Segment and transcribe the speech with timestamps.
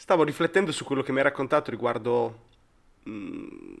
[0.00, 2.46] Stavo riflettendo su quello che mi hai raccontato riguardo
[3.02, 3.74] mh,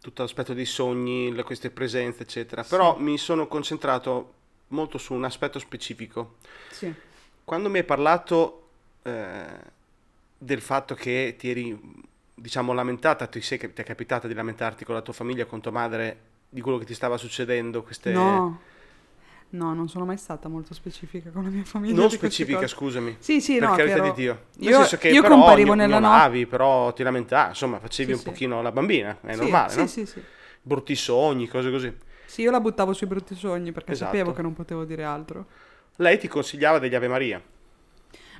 [0.00, 2.64] tutto l'aspetto dei sogni, le- queste presenze, eccetera.
[2.64, 4.34] Però mi sono concentrato
[4.68, 6.38] molto su un aspetto specifico.
[6.70, 6.92] Sì.
[7.44, 8.70] Quando mi hai parlato
[9.02, 9.46] eh,
[10.36, 11.80] del fatto che ti eri,
[12.34, 15.70] diciamo, lamentata, ti, sei, ti è capitata di lamentarti con la tua famiglia, con tua
[15.70, 18.10] madre, di quello che ti stava succedendo, queste...
[18.10, 18.60] No.
[19.56, 21.94] No, non sono mai stata molto specifica con la mia famiglia.
[21.94, 23.16] Non specifica, scusami.
[23.20, 24.44] Sì, sì, per no, carità che di ero- Dio.
[24.56, 26.46] Nel Io, senso che io però comparivo gno- nella notte.
[26.46, 28.24] però ti lamentavi, insomma, facevi Sì, un sì.
[28.30, 29.86] pochino la bambina, è Sì, normale, sì, no?
[29.86, 30.22] Sì, sì,
[30.60, 31.96] Brutti sogni, cose così.
[32.26, 34.10] Sì, io la buttavo sui brutti sogni perché Esatto.
[34.10, 35.46] sapevo che non potevo dire altro.
[35.96, 37.42] Lei ti consigliava degli Ave Maria.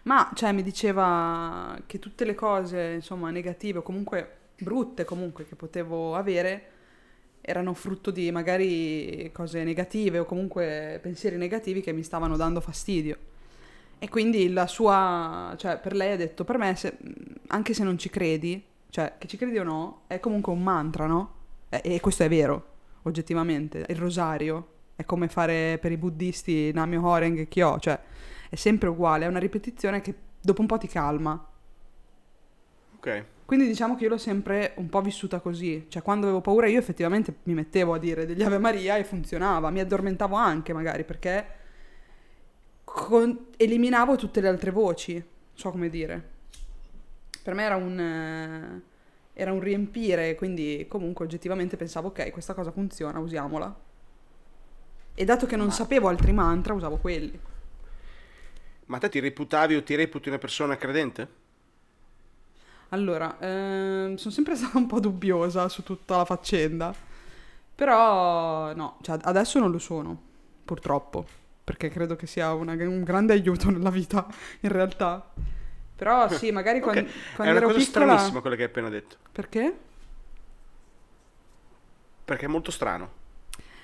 [0.04, 5.54] Ma, cioè, mi diceva che tutte le cose, insomma, negative o comunque brutte comunque che
[5.56, 6.70] potevo avere
[7.46, 13.16] erano frutto di magari cose negative o comunque pensieri negativi che mi stavano dando fastidio.
[13.98, 16.98] E quindi la sua, cioè, per lei ha detto, per me, se-
[17.46, 21.06] anche se non ci credi, cioè, che ci credi o no, è comunque un mantra,
[21.06, 21.34] no?
[21.68, 22.66] E, e questo è vero,
[23.02, 23.86] oggettivamente.
[23.88, 27.98] Il rosario è come fare per i buddisti Namyo Horeng Kyo, cioè,
[28.50, 31.48] è sempre uguale, è una ripetizione che dopo un po' ti calma.
[32.96, 33.24] Ok.
[33.46, 36.80] Quindi diciamo che io l'ho sempre un po' vissuta così, cioè quando avevo paura io
[36.80, 41.46] effettivamente mi mettevo a dire degli Ave Maria e funzionava, mi addormentavo anche magari perché
[42.82, 46.34] con- eliminavo tutte le altre voci, so come dire.
[47.40, 48.82] Per me era un, eh,
[49.32, 53.80] era un riempire, quindi comunque oggettivamente pensavo ok, questa cosa funziona, usiamola.
[55.14, 57.38] E dato che non sapevo altri mantra, usavo quelli.
[58.86, 61.44] Ma te ti reputavi o ti reputi una persona credente?
[62.90, 66.94] Allora, ehm, sono sempre stata un po' dubbiosa su tutta la faccenda,
[67.74, 70.18] però no, cioè, adesso non lo sono,
[70.64, 71.26] purtroppo,
[71.64, 74.26] perché credo che sia una- un grande aiuto nella vita,
[74.60, 75.32] in realtà.
[75.96, 78.04] Però sì, magari Ok, quan- È quando, una ero cosa piccola...
[78.06, 79.16] stranissima quella che hai appena detto.
[79.32, 79.76] Perché?
[82.24, 83.24] Perché è molto strano.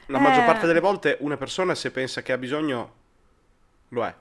[0.06, 0.20] La Eh.
[0.20, 2.92] maggior parte delle volte una persona se pensa che ha bisogno,
[3.88, 4.14] lo è.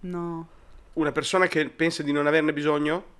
[0.00, 0.48] No.
[0.94, 3.14] Una persona che pensa di non averne bisogno,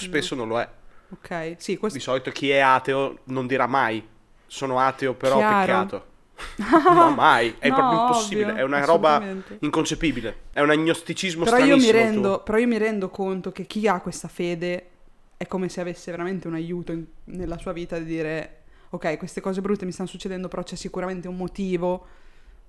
[0.00, 0.68] spesso non lo è.
[1.10, 1.98] Ok, sì, questo...
[1.98, 4.04] Di solito chi è ateo non dirà mai
[4.46, 5.60] sono ateo però Chiaro.
[5.60, 6.06] peccato.
[6.92, 9.22] no, mai, è No, proprio impossibile, ovvio, è una roba
[9.60, 13.86] inconcepibile, è un agnosticismo Però io, mi rendo, però io mi rendo conto che chi
[13.86, 14.88] ha questa fede
[15.36, 19.40] è come se avesse veramente un aiuto in- nella sua vita di dire ok, queste
[19.40, 22.06] cose brutte mi stanno succedendo, però c'è sicuramente un motivo o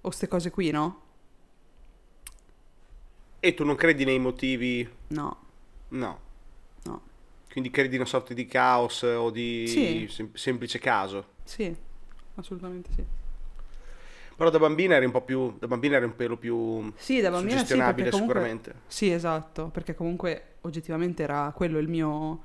[0.02, 1.02] queste cose qui, no?
[3.42, 4.88] E tu non credi nei motivi?
[5.10, 5.38] No,
[5.90, 6.00] No.
[6.00, 6.20] no.
[7.56, 10.08] Quindi credi in una sorta di caos o di Sì.
[10.10, 11.28] sem- semplice caso.
[11.46, 11.74] Sì,
[12.36, 13.02] assolutamente sì.
[14.36, 15.56] Però da bambina eri un po' più.
[15.58, 16.92] Da bambina eri un pelo più.
[16.98, 18.34] Sì, da bambina sì, suggestionabile, perché comunque...
[18.36, 18.76] sicuramente.
[18.88, 22.42] Sì, esatto, perché comunque oggettivamente era quello il mio...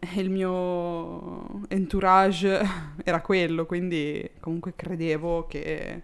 [0.16, 2.62] Il mio entourage
[3.04, 6.02] era quello, quindi comunque credevo che...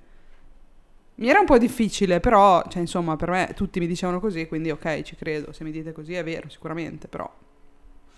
[1.14, 4.70] Mi era un po' difficile, però, cioè, insomma, per me tutti mi dicevano così, quindi
[4.70, 5.52] ok, ci credo.
[5.52, 7.32] Se mi dite così è vero, sicuramente, però,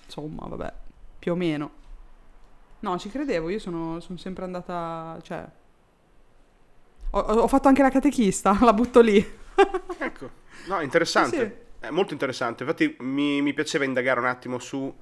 [0.06, 0.72] insomma, vabbè,
[1.18, 1.70] più o meno.
[2.80, 5.46] No, ci credevo, io sono, sono sempre andata, cioè...
[7.10, 9.24] Ho, ho fatto anche la catechista, la butto lì.
[9.98, 10.30] Ecco.
[10.64, 11.68] No, interessante.
[11.80, 12.62] Sì, È molto interessante.
[12.62, 14.92] Infatti mi, mi piaceva indagare un attimo su.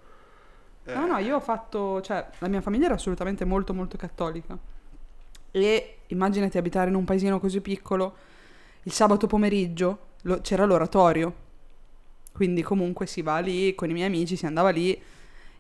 [0.85, 4.57] eh, No, no, io ho fatto, cioè, la mia famiglia era assolutamente molto, molto cattolica.
[5.51, 8.17] E immaginati abitare in un paesino così piccolo,
[8.83, 11.43] il sabato pomeriggio lo- c'era l'oratorio.
[12.35, 15.01] Quindi comunque si va lì, con i miei amici si andava lì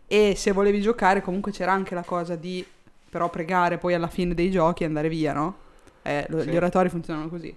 [0.09, 2.67] e se volevi giocare comunque c'era anche la cosa di
[3.09, 5.57] però pregare poi alla fine dei giochi e andare via, no?
[6.03, 6.51] Eh, lo- Sì.
[6.51, 7.55] Gli oratori funzionano così.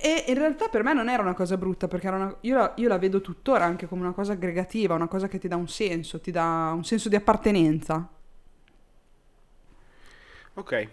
[0.00, 2.72] E in realtà per me non era una cosa brutta, perché era una- io, la,
[2.76, 5.68] io la vedo tuttora anche come una cosa aggregativa, una cosa che ti dà un
[5.68, 8.08] senso, ti dà un senso di appartenenza.
[10.54, 10.88] Ok.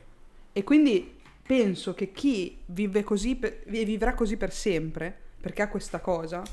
[0.54, 1.14] E quindi
[1.46, 6.44] penso che chi vive così per- e vivrà così per sempre, perché ha questa cosa,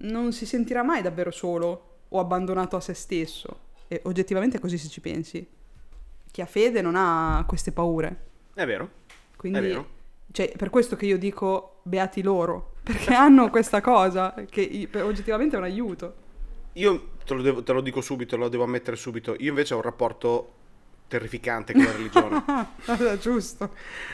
[0.00, 3.66] non si sentirà mai davvero solo o abbandonato a se stesso.
[3.88, 5.46] E oggettivamente è così se ci pensi.
[6.30, 8.26] Chi ha fede non ha queste paure.
[8.54, 8.90] È vero.
[9.36, 9.88] Quindi, È vero.
[10.32, 15.58] cioè, per questo che io dico beati loro, perché hanno questa cosa che oggettivamente è
[15.58, 16.14] un aiuto.
[16.74, 19.34] Io te lo, devo- te lo dico subito, lo devo ammettere subito.
[19.38, 20.52] Io invece ho un rapporto
[21.08, 22.44] terrificante con la religione.
[23.20, 23.72] Giusto.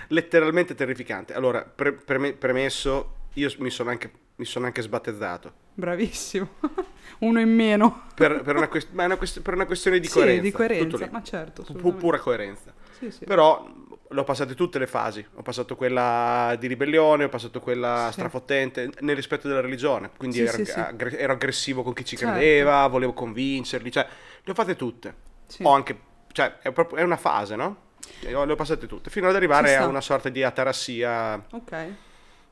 [0.09, 1.35] Letteralmente terrificante.
[1.35, 5.63] Allora, pre- preme- premesso, io mi sono anche, mi sono anche sbattezzato.
[5.75, 6.49] Bravissimo.
[7.21, 8.03] Uno in meno.
[8.15, 10.43] Per, per una, quest- ma è una quest- per una questione di Sì, coerenza.
[10.43, 12.73] di tutto coerenza, ma certo, Pu- pura coerenza.
[12.99, 13.25] Sì, sì.
[13.25, 13.67] Però
[14.09, 15.25] le ho passate tutte le fasi.
[15.35, 18.13] Ho passato quella di ribellione, ho passato quella Sì.
[18.15, 20.11] strafottente, nel rispetto della religione.
[20.17, 20.79] Quindi Sì, ero, sì, sì.
[20.79, 22.35] aggre- ero aggressivo con chi ci Certo.
[22.35, 24.07] credeva, volevo convincerli, cioè,
[24.43, 25.15] le ho fatte tutte.
[25.47, 25.63] Sì.
[25.65, 25.99] Ho anche,
[26.33, 27.77] cioè, è, proprio, è una fase, no?
[28.21, 31.87] Le ho passate tutte, fino ad arrivare a una sorta di atarassia Ok.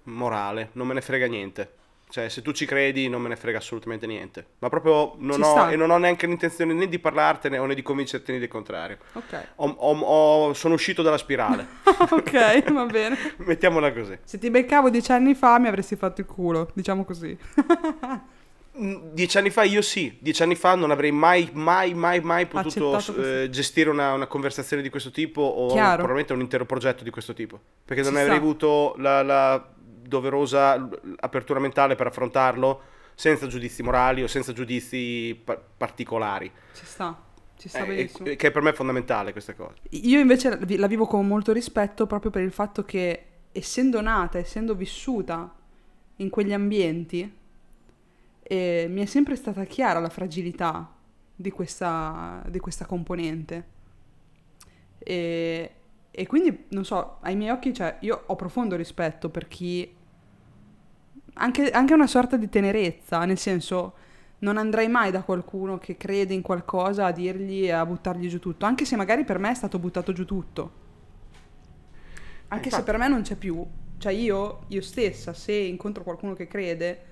[0.05, 1.75] morale, non me ne frega niente.
[2.13, 4.45] Cioè, se tu ci credi, non me ne frega assolutamente niente.
[4.59, 7.81] Ma proprio non ho, e non ho neanche l'intenzione né di parlartene o né di
[7.81, 8.99] convincerti del contrario.
[9.15, 9.47] Ok.
[9.57, 9.99] Ho- ho-
[10.49, 11.67] ho- sono uscito dalla spirale,
[12.11, 13.17] ok, va bene.
[13.39, 14.19] mettiamola così.
[14.25, 17.35] Se ti beccavo dieci anni fa mi avresti fatto il culo, diciamo così.
[18.79, 22.47] Mm, Dieci anni fa io sì, dieci anni fa non avrei mai, mai, mai, mai
[22.47, 25.97] potuto eh, gestire una, una conversazione di questo tipo o Chiaro.
[25.97, 27.59] probabilmente un intero progetto di questo tipo.
[27.85, 28.43] Perché non Ci avrei sta.
[28.43, 29.69] avuto la, la
[30.13, 30.89] doverosa
[31.21, 32.81] apertura mentale per affrontarlo
[33.15, 36.51] senza giudizi morali o senza giudizi pa- particolari.
[36.75, 37.19] Ci sta,
[37.57, 38.35] ci sta Eh, benissimo.
[38.37, 39.75] che per me è fondamentale questa cosa.
[39.91, 44.75] Io invece la vivo con molto rispetto proprio per il fatto che, essendo nata, essendo
[44.75, 45.55] vissuta
[46.17, 47.41] in quegli ambienti,
[48.43, 50.95] eh, mi è sempre stata chiara la fragilità
[51.35, 53.71] di questa, di questa componente.
[54.99, 55.71] E,
[56.11, 60.01] e quindi, non so, ai miei occhi, cioè, io ho profondo rispetto per chi...
[61.35, 63.95] Anche, anche una sorta di tenerezza, nel senso,
[64.41, 68.39] non andrei mai da qualcuno che crede in qualcosa a dirgli e a buttargli giù
[68.39, 70.81] tutto, anche se magari per me è stato buttato giù tutto.
[72.49, 72.85] Anche se infatti.
[72.85, 73.65] per me non c'è più.
[73.99, 77.05] Cioè io, io stessa, se incontro qualcuno che crede,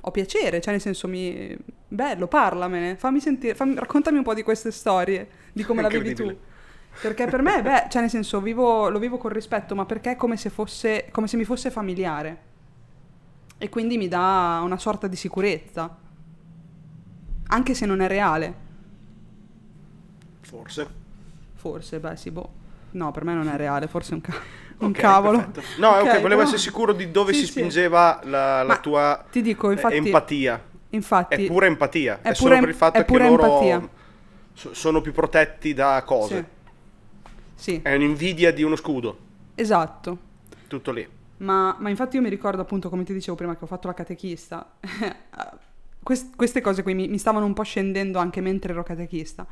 [0.00, 1.56] ho piacere, cioè nel senso mi...
[1.88, 6.14] Bello, parlamene, fammi sentire, fammi- raccontami un po' di queste storie, di come la vivi
[6.14, 6.36] tu.
[7.00, 10.16] Perché per me, beh, cioè nel senso, vivo- lo vivo con rispetto, ma perché è
[10.16, 12.47] come se fosse, come se mi fosse familiare.
[13.58, 15.96] E quindi mi dà una sorta di sicurezza.
[17.48, 18.54] Anche se non è reale.
[20.40, 20.88] Forse.
[21.54, 22.52] Forse, beh, sì, boh.
[22.92, 24.34] No, per me non è reale, forse è un, ca-
[24.78, 25.38] un Ok, cavolo.
[25.38, 25.62] perfetto.
[25.80, 27.50] No, ok, Ok, volevo però- essere sicuro di dove Sì, si sì.
[27.52, 29.96] spingeva la, la Ma tua Ti dico, eh, infatti...
[29.96, 30.64] empatia.
[30.90, 31.44] Infatti...
[31.44, 32.20] È pura empatia.
[32.22, 33.88] È È, solo pura- per il fatto che pura loro empatia.
[34.54, 36.36] so- sono più protetti da cose.
[37.54, 37.72] Sì.
[37.72, 39.18] Sì, È un'invidia di uno scudo.
[39.56, 40.18] esatto.
[40.68, 41.06] Tutto lì.
[41.38, 43.94] Ma, ma infatti io mi ricordo appunto, come ti dicevo prima, che ho fatto la
[43.94, 44.74] catechista.
[46.02, 49.46] Quest- queste cose qui mi, mi stavano un po' scendendo anche mentre ero catechista.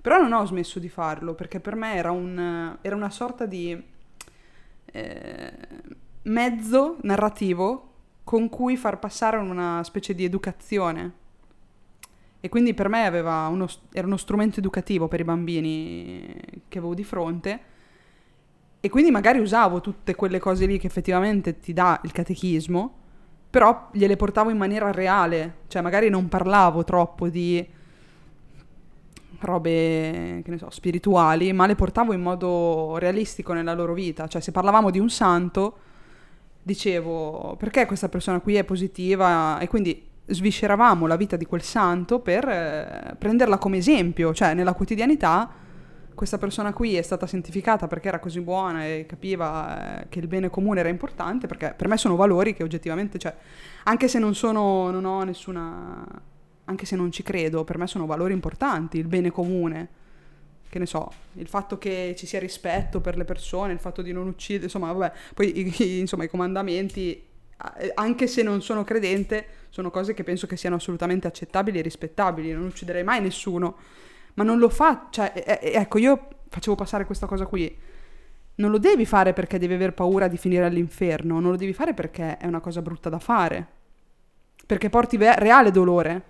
[0.00, 3.80] Però non ho smesso di farlo, perché per me era, un, era una sorta di
[4.84, 5.52] eh,
[6.22, 7.90] mezzo narrativo
[8.24, 11.20] con cui far passare una specie di educazione.
[12.40, 16.34] E quindi per me uno, era uno strumento educativo per i bambini
[16.66, 17.60] che avevo di fronte.
[18.84, 22.94] E quindi magari usavo tutte quelle cose lì che effettivamente ti dà il catechismo,
[23.48, 27.64] però gliele portavo in maniera reale, cioè magari non parlavo troppo di
[29.38, 34.40] robe, che ne so, spirituali, ma le portavo in modo realistico nella loro vita, cioè
[34.40, 35.76] se parlavamo di un santo,
[36.60, 39.60] dicevo perché questa persona qui è positiva?
[39.60, 44.72] E quindi svisceravamo la vita di quel santo per eh, prenderla come esempio, cioè nella
[44.72, 45.61] quotidianità
[46.14, 50.26] questa persona qui è stata santificata perché era così buona e capiva eh, che il
[50.26, 53.34] bene comune era importante, perché per me sono valori che oggettivamente, cioè,
[53.84, 56.04] anche se non sono, non ho nessuna,
[56.64, 59.88] anche se non ci credo, per me sono valori importanti, il bene comune,
[60.68, 64.12] che ne so, il fatto che ci sia rispetto per le persone, il fatto di
[64.12, 67.26] non uccidere, insomma, vabbè, poi i, insomma, i comandamenti,
[67.94, 72.52] anche se non sono credente, sono cose che penso che siano assolutamente accettabili e rispettabili,
[72.52, 73.76] non ucciderei mai nessuno
[74.34, 77.76] ma non lo fa, cioè, eh, ecco, io facevo passare questa cosa qui.
[78.54, 81.94] Non lo devi fare perché devi aver paura di finire all'inferno, non lo devi fare
[81.94, 83.66] perché è una cosa brutta da fare.
[84.66, 86.22] Perché porti ve- reale dolore.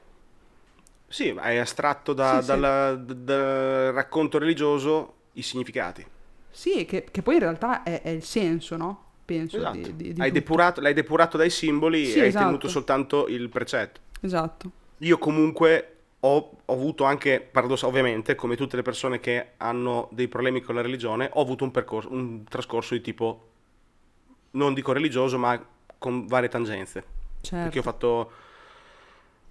[1.08, 2.46] Sì, ma hai astratto da- Sì, sì.
[2.46, 6.04] dalla- d- dal racconto religioso i significati.
[6.50, 9.04] Sì, che, che poi in realtà è, è il senso, no?
[9.24, 9.76] Penso Esatto.
[9.78, 12.44] di, di- di Hai depurato, l'hai depurato dai simboli Sì, e hai esatto.
[12.46, 14.00] tenuto soltanto il precetto.
[14.20, 14.70] Esatto.
[14.98, 20.28] Io comunque ho, ho avuto anche, paradossa, ovviamente, come tutte le persone che hanno dei
[20.28, 23.48] problemi con la religione, ho avuto un, percorso, un trascorso di tipo,
[24.52, 25.60] non dico religioso, ma
[25.98, 27.04] con varie tangenze.
[27.40, 27.64] Certo.
[27.64, 28.32] Perché ho fatto...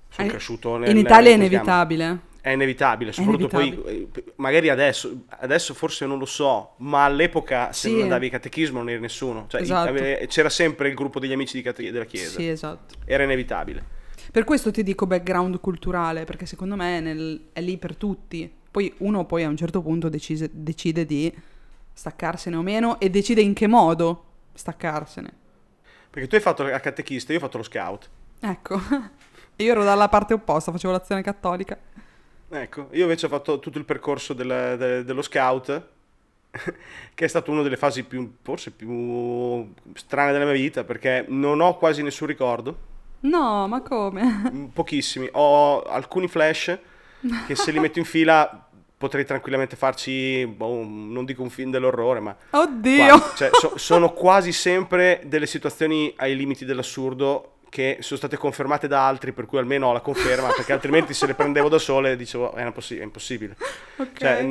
[0.10, 0.90] Sono Eh, cresciuto nel...
[0.90, 2.20] In Italia è inevitabile.
[2.42, 4.08] È inevitabile, soprattutto inevitabile.
[4.08, 7.94] poi, eh, magari adesso, adesso forse non lo so, ma all'epoca se Sì.
[7.94, 9.46] non andavi a catechismo non eri nessuno.
[9.48, 9.90] Cioè, Esatto.
[9.90, 12.40] ave- c'era sempre il gruppo degli amici di cate- della chiesa.
[12.40, 12.96] Sì, esatto.
[13.06, 14.00] Era inevitabile.
[14.32, 18.50] Per questo ti dico background culturale, perché secondo me è, nel- è lì per tutti.
[18.72, 21.34] Poi uno poi a un certo punto decise- decide di
[21.94, 24.24] staccarsene o meno e decide in che modo
[24.54, 25.34] staccarsene.
[26.10, 28.10] Perché tu hai fatto la catechista, io ho fatto lo scout.
[28.40, 28.80] Ecco,
[29.58, 31.78] io ero dalla parte opposta, facevo l'azione cattolica.
[32.54, 35.88] Ecco, io invece ho fatto tutto il percorso del- de- dello scout
[37.14, 41.60] che è stata una delle fasi più, forse più strane della mia vita, perché non
[41.60, 42.90] ho quasi nessun ricordo,
[43.22, 44.52] No, ma come?
[44.52, 45.30] mm, pochissimi.
[45.34, 46.78] Ho alcuni flash
[47.48, 48.66] che se li metto in fila
[48.98, 53.06] potrei tranquillamente farci, boh, non dico un film dell'orrore, ma Oddio!
[53.18, 53.36] quasi.
[53.36, 59.08] Cioè, so- sono quasi sempre delle situazioni ai limiti dell'assurdo che sono state confermate da
[59.08, 62.54] altri, per cui almeno ho la conferma, perché altrimenti se le prendevo da sole dicevo
[62.54, 63.56] è, impossi- è impossibile.
[63.98, 64.18] Ok.
[64.18, 64.48] Cioè,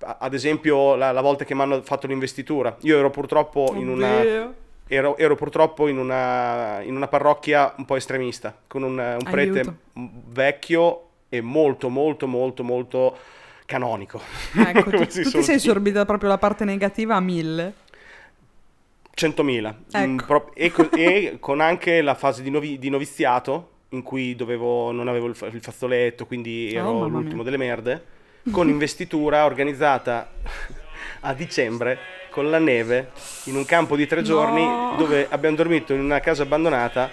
[0.00, 3.88] a- ad esempio, la, la volta che mi hanno fatto l'investitura, io ero purtroppo in
[3.88, 4.54] una, Oddio.
[4.88, 9.60] Ero, ero purtroppo in una, in una parrocchia un po' estremista, con un, un prete
[9.60, 9.76] Aiuto.
[9.92, 13.16] vecchio e molto, molto, molto, molto
[13.66, 14.20] canonico.
[14.56, 17.74] Ecco, tu, si tu ti sei sorbita proprio la parte negativa a mille.
[19.16, 20.06] 100.000 Ecco.
[20.06, 24.34] Mm, pro- e, co- e con anche la fase di, novi- di noviziato in cui
[24.36, 27.44] dovevo, non avevo il, fa- il fazzoletto, quindi Oh, ero mamma l'ultimo mia.
[27.44, 28.04] delle merde,
[28.50, 30.30] con investitura organizzata
[31.20, 31.98] a dicembre
[32.30, 33.10] con la neve
[33.44, 34.26] in un campo di tre No.
[34.26, 37.10] giorni dove abbiamo dormito in una casa abbandonata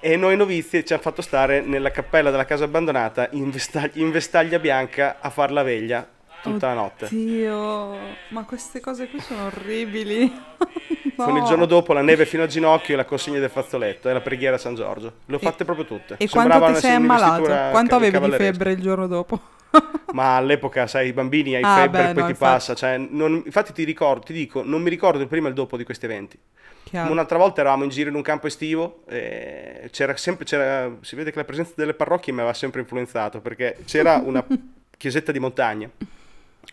[0.00, 4.10] e noi novizi ci hanno fatto stare nella cappella della casa abbandonata in, vestag- in
[4.10, 6.06] vestaglia bianca a far la veglia
[6.40, 7.06] tutta la notte.
[7.06, 7.96] Oddio,
[8.28, 10.30] ma queste cose qui sono orribili.
[11.18, 11.48] Con il No.
[11.48, 14.54] giorno dopo la neve fino al ginocchio e la consegna del fazzoletto e la preghiera
[14.54, 15.12] a San Giorgio.
[15.26, 16.14] Le ho fatte proprio tutte.
[16.16, 17.42] E Sembrava quanto ti sei ammalato?
[17.42, 19.40] Quanto ca- avevi di febbre il giorno dopo?
[20.10, 22.52] Ma all'epoca, sai, i bambini hai Ah, febbre, beh, poi no, ti infatti.
[22.52, 22.74] passa.
[22.74, 25.76] Cioè, non- infatti ti ricordo, ti dico, non mi ricordo il prima e il dopo
[25.76, 26.38] di questi eventi.
[26.84, 27.12] Chiaro.
[27.12, 31.30] Un'altra volta eravamo in giro in un campo estivo e c'era sempre, c'era, si vede
[31.30, 34.42] che la presenza delle parrocchie mi aveva sempre influenzato perché c'era una
[34.96, 35.90] chiesetta di montagna,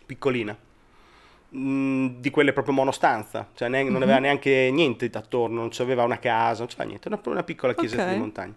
[0.06, 0.56] piccolina,
[1.56, 4.02] mm, di quelle proprio monostanza, cioè ne- non Mhm.
[4.04, 8.04] aveva neanche niente attorno, non c'aveva una casa, non c'era niente, proprio una piccola chiesetta
[8.04, 8.10] Ok.
[8.10, 8.54] di montagna.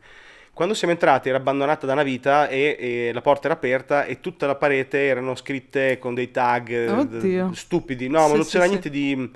[0.58, 4.18] Quando siamo entrati era abbandonata da una vita e, e la porta era aperta e
[4.18, 8.42] tutta la parete erano scritte con dei tag eh, d- stupidi, no, ma Sì, non
[8.44, 8.68] sì, c'era sì.
[8.70, 9.30] niente di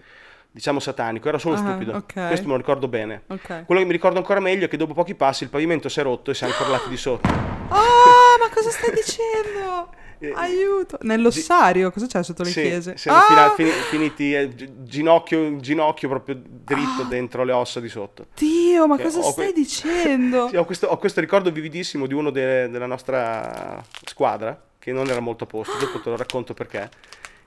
[0.51, 1.93] diciamo satanico, era solo Ah, stupido.
[1.93, 2.27] ok.
[2.27, 3.23] Questo me lo ricordo bene.
[3.29, 3.67] Ok.
[3.67, 6.03] Quello che mi ricordo ancora meglio è che dopo pochi passi il pavimento si è
[6.03, 7.29] rotto e siamo crollati di sotto.
[7.29, 9.91] Oh, ma cosa stai dicendo?
[10.23, 10.99] Eh, Aiuto.
[11.03, 12.97] Nell'ossario, cosa c'è sotto le Sì, chiese?
[12.97, 13.23] siamo Ah!
[13.23, 18.27] fina- fini- finiti eh, gi- ginocchio, ginocchio proprio dritto dentro le ossa di sotto.
[18.37, 20.47] Dio, ma Eh, cosa stai que- dicendo?
[20.53, 25.09] Sì, ho, questo, ho questo ricordo vividissimo di uno de- della nostra squadra, che non
[25.09, 26.89] era molto a posto, dopo te lo racconto perché,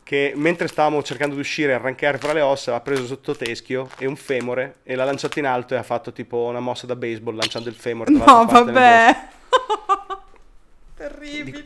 [0.03, 3.88] che mentre stavamo cercando di uscire e arrancare fra le ossa ha preso sotto teschio
[3.98, 6.96] e un femore e l'ha lanciato in alto e ha fatto tipo una mossa da
[6.98, 9.27] baseball lanciando il femore No, vabbè.
[10.98, 11.65] Terribile.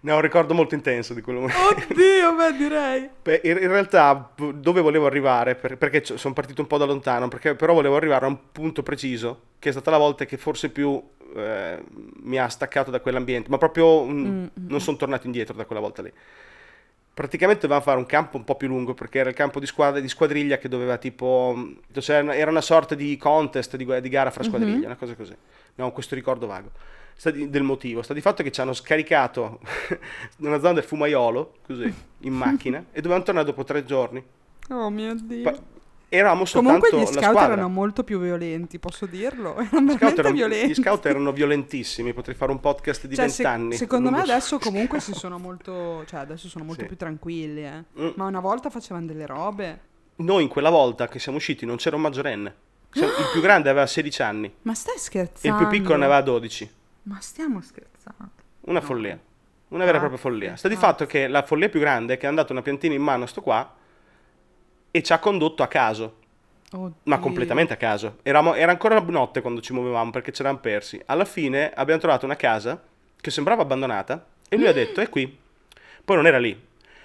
[0.00, 1.56] Ne ho un ricordo molto intenso di quel momento.
[1.58, 3.08] Oddio, beh, direi.
[3.42, 7.54] In, in realtà dove volevo arrivare, per- perché sono partito un po' da lontano, perché
[7.54, 11.02] però volevo arrivare a un punto preciso, che è stata la volta che forse più
[11.36, 11.82] eh,
[12.22, 15.80] mi ha staccato da quell'ambiente, ma proprio mm, Mm, non sono tornato indietro da quella
[15.80, 16.12] volta lì.
[17.14, 20.00] Praticamente dovevamo fare un campo un po' più lungo, perché era il campo di, squadra,
[20.00, 21.56] di squadriglia che doveva tipo...
[22.00, 24.48] cioè, era una sorta di contest, di, di gara fra Mhm.
[24.48, 25.34] squadriglie, una cosa così.
[25.76, 26.70] No, questo ricordo vago.
[27.16, 28.02] Sta di- del motivo.
[28.02, 29.60] Sta di fatto che ci hanno scaricato
[30.38, 34.22] nella zona del fumaiolo, così, in macchina, e dovevamo tornare dopo tre giorni.
[34.70, 35.42] Oh mio Dio.
[35.42, 35.58] Pa-
[36.08, 39.56] eravamo soltanto Comunque gli scout erano molto più violenti, posso dirlo?
[39.58, 40.68] Erano Gli scout veramente erano- violenti.
[40.68, 43.76] gli scout erano violentissimi, potrei fare un podcast di Cioè, se- vent'anni.
[43.76, 44.30] secondo me lo so.
[44.32, 46.86] adesso comunque si sono molto, cioè adesso sono molto Sì.
[46.88, 47.84] più tranquilli, eh.
[48.00, 48.08] Mm.
[48.16, 49.80] Ma una volta facevano delle robe.
[50.16, 52.54] Noi in quella volta che siamo usciti non c'era un maggiorenne.
[52.92, 55.62] Siamo- Il più grande aveva 16 anni Ma stai e scherzando?
[55.62, 56.70] il più piccolo ne aveva 12.
[57.04, 58.30] Ma stiamo scherzando.
[58.62, 58.84] Una No.
[58.84, 59.18] follia.
[59.68, 60.56] Una vera e propria follia.
[60.56, 63.02] Sta di fatto che la follia più grande è che è andato una piantina in
[63.02, 63.74] mano a sto qua
[64.90, 66.18] e ci ha condotto a caso.
[66.72, 66.94] Oddio.
[67.04, 68.18] Ma completamente a caso.
[68.22, 71.00] Eravamo- era ancora notte quando ci muovevamo perché ci eravamo persi.
[71.06, 72.80] Alla fine abbiamo trovato una casa
[73.20, 75.38] che sembrava abbandonata e lui ha detto è qui.
[76.04, 76.50] Poi non era lì.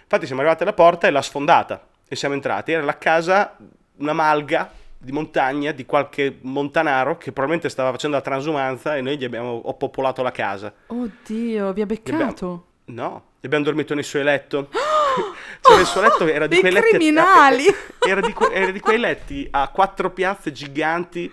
[0.03, 2.72] Infatti siamo arrivati alla porta e l'ha sfondata e siamo entrati.
[2.72, 3.56] Era la casa,
[3.98, 9.18] una malga di montagna di qualche montanaro che probabilmente stava facendo la transumanza e noi
[9.18, 10.74] gli abbiamo ho popolato la casa.
[10.88, 12.65] Oddio, vi ha beccato.
[12.86, 14.70] No, e abbiamo dormito nel suo letto.
[15.62, 17.65] Cioè, il suo letto era di quei letti criminali!
[18.08, 21.29] era di, era di quei letti a quattro piazze giganti,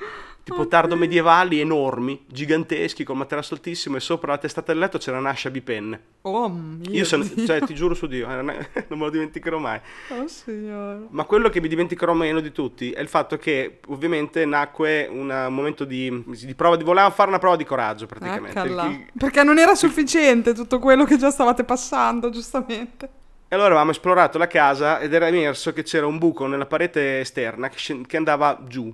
[0.46, 5.18] tipo tardo medievali, enormi, giganteschi, con materasso altissimo e sopra la testata del letto c'era
[5.18, 6.00] un'ascia bipenne.
[6.22, 7.44] Oh mio Io sono, Dio.
[7.44, 8.54] cioè, ti giuro su Dio, era una-
[8.86, 9.80] non me lo dimenticherò mai.
[10.10, 11.06] Oh signore.
[11.10, 15.46] Ma quello che mi dimenticherò meno di tutti è il fatto che ovviamente nacque un
[15.50, 18.56] momento di, di prova, di, volevamo fare una prova di coraggio praticamente.
[18.56, 18.84] Eccola.
[18.86, 23.08] Il- Perché non era sufficiente tutto quello che già stavate passando, giustamente.
[23.48, 27.18] E allora avevamo esplorato la casa ed era emerso che c'era un buco nella parete
[27.20, 28.92] esterna che, scen- che andava giù.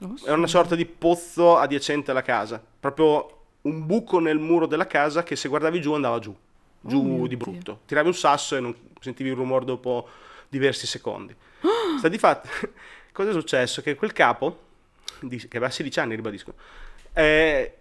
[0.00, 2.62] Oh, Era una sorta di pozzo adiacente alla casa.
[2.80, 6.34] Proprio un buco nel muro della casa che se guardavi giù andava giù.
[6.80, 7.38] giù Oh di Dio.
[7.38, 7.80] brutto.
[7.86, 10.08] Tiravi un sasso e non sentivi il rumore dopo
[10.48, 11.34] diversi secondi.
[11.98, 12.48] Sta di fatto,
[13.12, 13.82] cosa è successo?
[13.82, 14.58] Che quel capo,
[15.28, 16.54] che aveva 16 anni, ribadisco,
[17.12, 17.74] eh,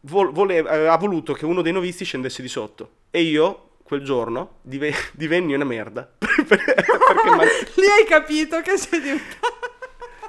[0.00, 2.90] vol- vole- eh, ha voluto che uno dei novizi scendesse di sotto.
[3.10, 6.06] E io, quel giorno, dive- divenni una merda.
[6.18, 9.48] perché ma- Lì hai capito che sei diventato...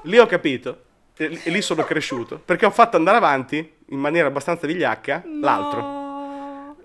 [0.03, 0.83] lì ho capito.
[1.15, 2.39] E, e lì sono cresciuto.
[2.39, 5.79] Perché ho fatto andare avanti, in maniera abbastanza vigliacca, l'altro.
[5.81, 6.77] No.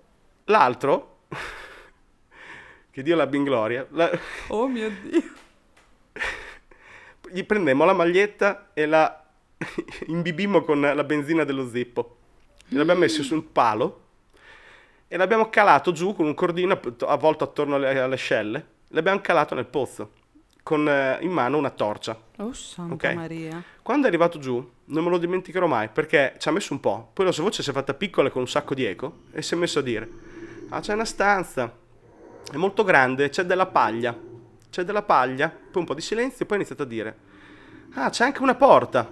[0.45, 1.19] L'altro,
[2.91, 4.11] che Dio l'abbia in gloria, la-
[4.49, 5.23] Oh mio Dio.
[7.31, 9.25] gli prendemmo la maglietta e la
[10.07, 12.17] imbibimmo con la benzina dello zippo.
[12.69, 14.03] L'abbiamo messo su un palo
[15.09, 18.67] e l'abbiamo calato giù con un cordino avvolto attorno alle, alle scelle.
[18.89, 20.13] L'abbiamo calato nel pozzo
[20.69, 22.15] con eh, in mano una torcia.
[22.37, 23.15] Oh Santa Ok.
[23.15, 23.63] Maria.
[23.81, 27.09] Quando è arrivato giù, non me lo dimenticherò mai perché ci ha messo un po'.
[27.15, 29.55] Poi la sua voce si è fatta piccola con un sacco di eco e si
[29.55, 30.07] è messo a dire:
[30.69, 31.75] Ah, c'è una stanza,
[32.53, 34.15] è molto grande, c'è della paglia.
[34.69, 35.49] C'è della paglia.
[35.49, 37.17] Poi un po' di silenzio, e poi ha iniziato a dire:
[37.95, 39.11] Ah, c'è anche una porta.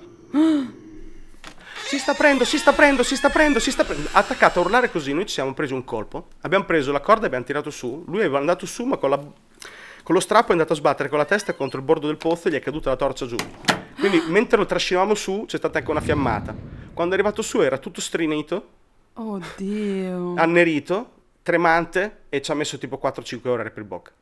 [1.86, 4.10] Si sta aprendo, si sta aprendo, si sta aprendo, si sta aprendo.
[4.12, 6.26] Ha attaccato a urlare così, noi ci siamo presi un colpo.
[6.42, 8.04] Abbiamo preso la corda e abbiamo tirato su.
[8.08, 9.24] Lui è andato su, ma con, la-
[10.06, 12.46] con lo strappo è andato a sbattere con la testa contro il bordo del pozzo
[12.46, 13.34] e gli è caduta la torcia giù.
[13.98, 16.54] Quindi mentre lo trascinavamo su c'è stata anche una fiammata.
[16.94, 18.68] Quando è arrivato su era tutto strinito,
[19.14, 20.34] Oddio.
[20.36, 21.10] annerito,
[21.42, 24.12] tremante e ci ha messo tipo 4-5 ore per il bocca.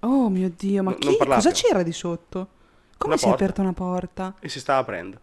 [0.00, 1.16] Oh mio Dio, ma non chi?
[1.16, 2.48] Cosa c'era di sotto?
[2.98, 3.42] Come Una si è porta.
[3.44, 4.34] aperta una porta?
[4.38, 5.18] E si stava aprendo.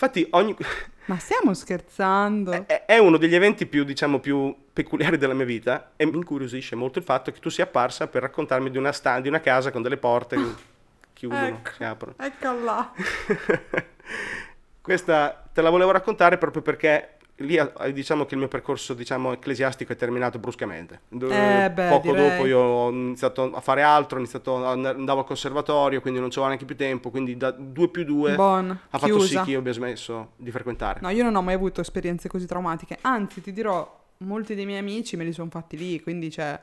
[0.00, 0.54] Infatti ogni...
[1.06, 2.52] Ma stiamo scherzando?
[2.66, 6.76] è è uno degli eventi più, diciamo, più peculiari della mia vita e mi incuriosisce
[6.76, 9.72] molto il fatto che tu sia apparsa per raccontarmi di una, sta- di una casa
[9.72, 10.42] con delle porte che
[11.14, 11.70] chiudono, Ecco.
[11.72, 12.14] si aprono.
[12.16, 12.92] Ecco là.
[14.80, 19.32] Questa te la volevo raccontare proprio perché lì eh, diciamo che il mio percorso diciamo,
[19.32, 21.00] ecclesiastico è terminato bruscamente.
[21.10, 22.30] Eh, beh, Poco direi.
[22.30, 26.46] dopo io ho iniziato a fare altro, ho iniziato andavo al conservatorio, quindi non c'avevo
[26.48, 29.42] neanche più tempo, quindi da 2 più 2 Bon, ha fatto sì chiusa.
[29.44, 31.00] che io abbia smesso di frequentare.
[31.02, 32.98] No, io non ho mai avuto esperienze così traumatiche.
[33.02, 36.58] Anzi, ti dirò, molti dei miei amici me li sono fatti lì, quindi cioè,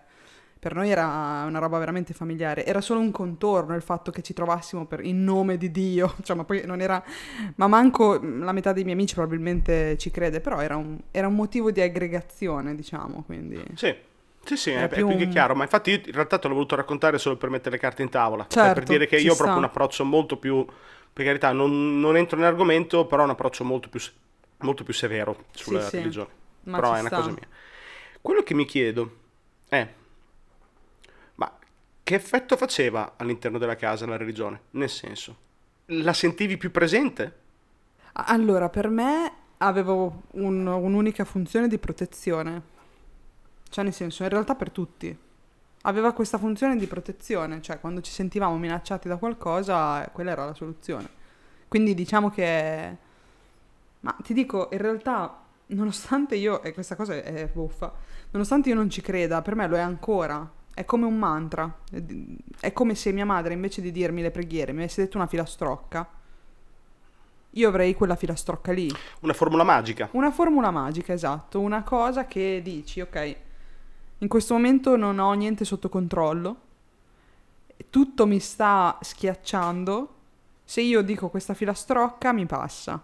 [0.66, 2.66] per noi era una roba veramente familiare.
[2.66, 6.16] Era solo un contorno il fatto che ci trovassimo per- in nome di Dio.
[6.24, 7.04] Cioè, ma poi non era...
[7.58, 11.28] Ma manco mm, la metà dei miei amici probabilmente ci crede, però era un, era
[11.28, 13.64] un motivo di aggregazione, diciamo, quindi...
[13.74, 13.94] Sì,
[14.44, 16.38] sì, sì, è, Era è più più che un- chiaro, ma infatti io in realtà
[16.40, 19.06] te l'ho voluto raccontare solo per mettere le carte in tavola, cioè, Certo, per dire
[19.08, 20.66] che io ho proprio un approccio molto più,
[21.12, 24.00] per carità, non, non entro nell'argomento, però un approccio molto più,
[24.60, 26.30] molto più severo sulla Sì, sì, religione,
[26.64, 27.12] ma però è una sta.
[27.12, 27.48] cosa mia.
[28.22, 29.18] Quello che mi chiedo
[29.68, 29.88] è,
[32.06, 34.62] che effetto faceva all'interno della casa la religione?
[34.72, 35.36] Nel senso,
[35.86, 37.40] la sentivi più presente?
[38.14, 42.62] Allora, per me avevo un- un'unica funzione di protezione.
[43.68, 45.18] Cioè, nel senso, in realtà per tutti.
[45.82, 50.54] Aveva questa funzione di protezione, cioè quando ci sentivamo minacciati da qualcosa, quella era la
[50.54, 51.10] soluzione.
[51.68, 52.98] Quindi diciamo che...
[54.02, 57.92] Ma ti dico, in realtà, nonostante io, e questa cosa è buffa,
[58.30, 60.48] nonostante io non ci creda, per me lo è ancora.
[60.76, 61.74] È come un mantra.
[62.60, 66.06] È come se mia madre, invece di dirmi le preghiere, mi avesse detto una filastrocca.
[67.52, 68.92] Io avrei quella filastrocca lì.
[69.22, 70.10] Una formula magica?
[70.12, 71.62] Una formula magica, esatto.
[71.62, 73.36] Una cosa che dici, ok,
[74.18, 76.58] in questo momento non ho niente sotto controllo.
[77.90, 80.14] Tutto mi sta schiacciando.
[80.66, 83.02] Se io dico questa filastrocca, mi passa.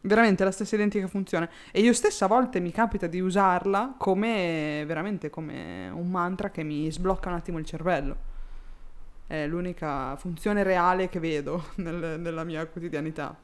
[0.00, 1.50] Veramente la stessa identica funzione.
[1.72, 6.62] E io stessa a volte mi capita di usarla come veramente come un mantra che
[6.62, 8.16] mi sblocca un attimo il cervello.
[9.26, 13.36] È l'unica funzione reale che vedo nel- nella mia quotidianità.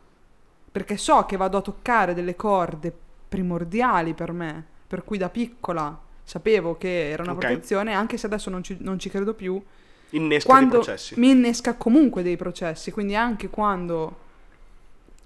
[0.73, 2.93] Perché so che vado a toccare delle corde
[3.29, 7.39] primordiali per me, per cui da piccola sapevo che era una Ok.
[7.39, 9.61] protezione, anche se adesso non ci, non ci credo più,
[10.11, 11.19] Innesca quando dei processi.
[11.19, 14.23] mi innesca comunque dei processi, quindi anche quando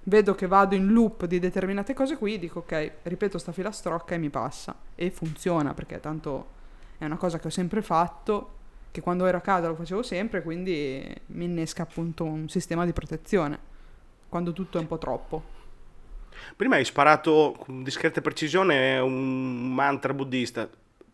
[0.09, 4.19] vedo che vado in loop di determinate cose qui, dico ok, ripeto sta filastrocca e
[4.19, 4.75] mi passa.
[4.95, 6.57] E funziona, perché tanto
[6.99, 8.55] è una cosa che ho sempre fatto,
[8.91, 12.93] che quando ero a casa lo facevo sempre, quindi mi innesca appunto un sistema di
[12.93, 13.59] protezione,
[14.29, 15.57] quando tutto è un po' troppo.
[16.57, 20.69] Prima hai sparato con discreta precisione un mantra buddista.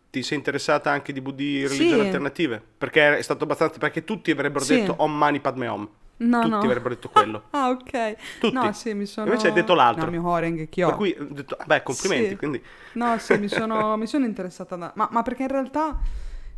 [0.09, 1.67] Ti sei interessata anche di, Sì.
[1.67, 2.61] religioni alternative?
[2.77, 3.77] Perché è stato abbastanza.
[3.79, 4.75] Perché tutti avrebbero Sì.
[4.79, 5.89] detto Om Mani Padme Om.
[6.17, 6.59] No, tutti no.
[6.59, 7.43] avrebbero detto quello.
[7.51, 8.15] Ah, ok.
[8.39, 8.53] Tutti.
[8.53, 9.27] No, sì, mi sono...
[9.27, 10.05] Invece hai detto l'altro.
[10.05, 10.87] No, mio Horeng, ho.
[10.87, 12.29] Per cui ho detto, beh, complimenti.
[12.29, 12.35] Sì.
[12.35, 14.91] Quindi, No, sì, mi sono, mi sono interessata da...
[14.95, 15.99] Ma, ma perché in realtà,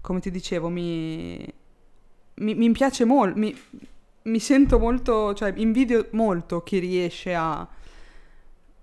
[0.01, 1.45] come ti dicevo, mi,
[2.35, 3.55] mi, mi piace molto, mi,
[4.23, 7.67] mi sento molto, cioè invidio molto chi riesce a,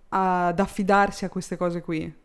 [0.08, 2.22] ad affidarsi a queste cose qui.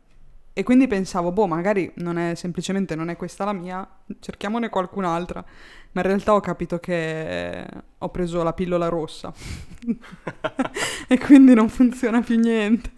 [0.54, 3.88] E quindi pensavo, boh, magari non è semplicemente non è questa la mia,
[4.20, 5.44] cerchiamone qualcun'altra.
[5.92, 7.66] Ma in realtà ho capito che
[7.98, 9.34] ho preso la pillola rossa.
[11.08, 12.92] e quindi non funziona più niente.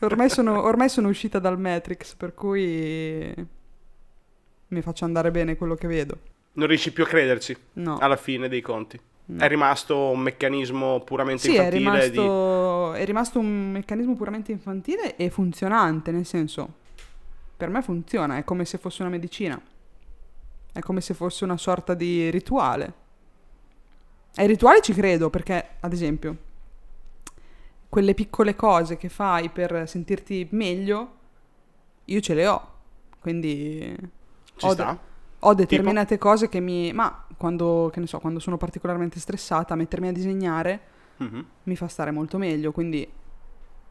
[0.00, 3.34] ormai, sono, ormai sono uscita dal Matrix, per cui
[4.68, 6.18] mi faccio andare bene quello che vedo.
[6.54, 7.96] Non riesci più a crederci No.
[7.98, 9.00] alla fine dei conti.
[9.26, 9.42] no.
[9.42, 12.18] È rimasto un meccanismo puramente Sì, è infantile di...
[12.18, 16.68] rimasto, è rimasto un meccanismo puramente infantile e funzionante, nel senso,
[17.56, 19.58] per me funziona, è come se fosse una medicina,
[20.72, 23.00] è come se fosse una sorta di rituale.
[24.36, 26.36] Ai rituali ci credo perché, ad esempio,
[27.88, 31.10] quelle piccole cose che fai per sentirti meglio,
[32.06, 32.68] io ce le ho,
[33.20, 33.94] quindi
[34.56, 34.98] Ci ho, sta?
[35.38, 36.92] ho determinate cose che mi...
[36.92, 40.80] Ma quando, che ne so, quando sono particolarmente stressata, mettermi a disegnare
[41.18, 41.46] Mhm.
[41.64, 42.72] mi fa stare molto meglio.
[42.72, 43.08] Quindi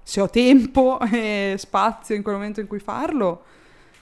[0.04, 3.44] se ho tempo e spazio in quel momento in cui farlo,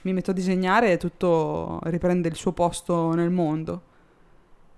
[0.02, 3.82] mi metto a disegnare e tutto riprende il suo posto nel mondo.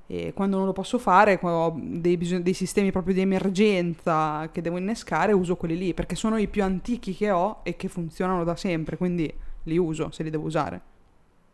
[0.06, 4.48] E quando non lo posso fare, quando ho dei, bisog- dei sistemi proprio di emergenza
[4.52, 7.88] che devo innescare, uso quelli lì, perché sono i più antichi che ho e che
[7.88, 9.32] funzionano da sempre, quindi
[9.64, 10.80] li uso se li devo usare.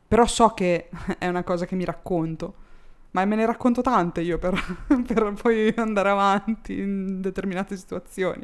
[0.08, 2.66] Però so che è una cosa che mi racconto.
[3.12, 4.54] Ma me ne racconto tante io per,
[5.06, 8.42] per poi andare avanti in determinate situazioni.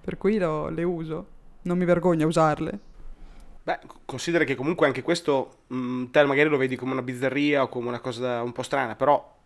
[0.00, 1.26] Per cui lo- le uso.
[1.62, 2.80] Non mi vergogno a usarle.
[3.68, 7.68] Beh, considera che comunque anche questo, mh, te magari lo vedi come una bizzarria o
[7.68, 9.36] come una cosa un po' strana, però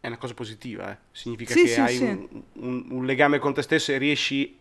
[0.00, 0.96] è una cosa positiva, eh.
[1.12, 2.02] Significa Sì, che sì, hai sì.
[2.02, 4.58] Un, un- un legame con te stesso e riesci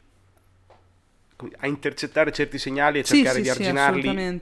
[1.58, 4.42] a intercettare certi segnali e cercare di arginarli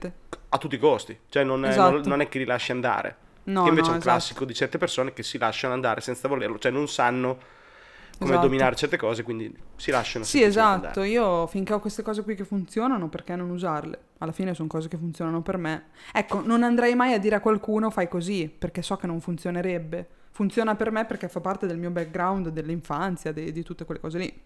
[0.50, 1.18] a tutti i costi.
[1.30, 1.90] Cioè non è, Esatto.
[1.90, 3.16] non- non è che li lasci andare.
[3.44, 4.16] No, che invece no, è un esatto.
[4.16, 7.38] classico di certe persone che si lasciano andare senza volerlo, cioè non sanno
[8.22, 8.46] come Esatto.
[8.48, 10.86] dominare certe cose, quindi si lasciano Sì, esatto.
[10.86, 11.08] andare.
[11.08, 13.98] Io finché ho queste cose qui che funzionano, perché non usarle?
[14.18, 15.86] Alla fine sono cose che funzionano per me.
[16.12, 20.08] Ecco, non andrei mai a dire a qualcuno fai così, perché so che non funzionerebbe.
[20.30, 24.18] Funziona per me perché fa parte del mio background, dell'infanzia, de- di tutte quelle cose
[24.18, 24.40] lì.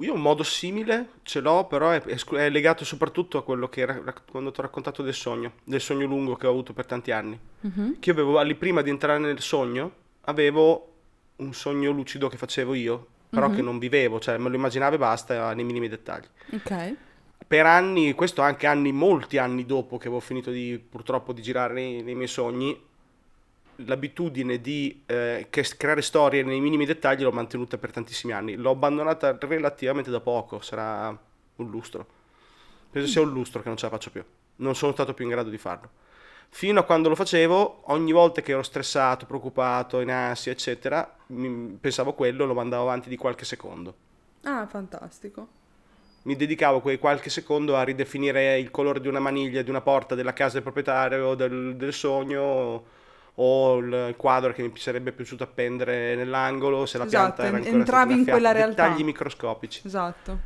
[0.00, 4.02] Io un modo simile ce l'ho, però è, è legato soprattutto a quello che era
[4.28, 7.38] quando ti ho raccontato del sogno, del sogno lungo che ho avuto per tanti anni.
[7.60, 9.92] Che io avevo, prima di entrare nel sogno,
[10.22, 10.94] avevo
[11.38, 14.98] un sogno lucido che facevo io, però che non vivevo, cioè me lo immaginavo e
[14.98, 16.26] basta nei minimi dettagli.
[16.52, 16.94] Ok.
[17.46, 21.74] Per anni, questo anche anni, molti anni dopo che avevo finito di, purtroppo di girare
[21.74, 22.78] nei, nei miei sogni,
[23.76, 28.56] l'abitudine di eh, creare storie nei minimi dettagli l'ho mantenuta per tantissimi anni.
[28.56, 31.08] L'ho abbandonata relativamente da poco, sarà
[31.56, 32.06] un lustro.
[32.90, 34.24] Penso sia un lustro che non ce la faccio più.
[34.56, 35.90] Non sono stato più in grado di farlo.
[36.50, 41.16] Fino a quando lo facevo, ogni volta che ero stressato, preoccupato, in ansia, eccetera,
[41.80, 43.94] pensavo quello e lo mandavo avanti di qualche secondo.
[44.42, 45.48] Ah, fantastico.
[46.22, 50.14] Mi dedicavo quei qualche secondo a ridefinire il colore di una maniglia di una porta
[50.14, 52.84] della casa del proprietario del, del sogno
[53.34, 57.76] o il quadro che mi sarebbe piaciuto appendere nell'angolo se la Esatto, pianta era ancora
[57.78, 58.88] entravi in quella realtà.
[58.88, 60.38] dettagli microscopici Esatto.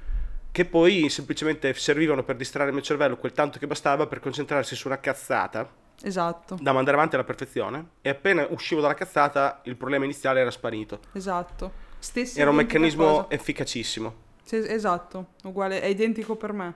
[0.51, 4.77] che poi semplicemente servivano per distrarre il mio cervello quel tanto che bastava per concentrarsi
[4.77, 5.69] su una cazzata
[6.03, 6.57] Esatto.
[6.61, 11.01] da mandare avanti alla perfezione e appena uscivo dalla cazzata il problema iniziale era sparito
[11.13, 11.91] Esatto.
[11.99, 13.27] Stessi era un meccanismo cosa.
[13.29, 16.75] efficacissimo Sì, esatto, uguale, è identico per me.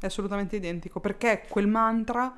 [0.00, 1.00] È assolutamente identico.
[1.00, 2.34] Perché quel mantra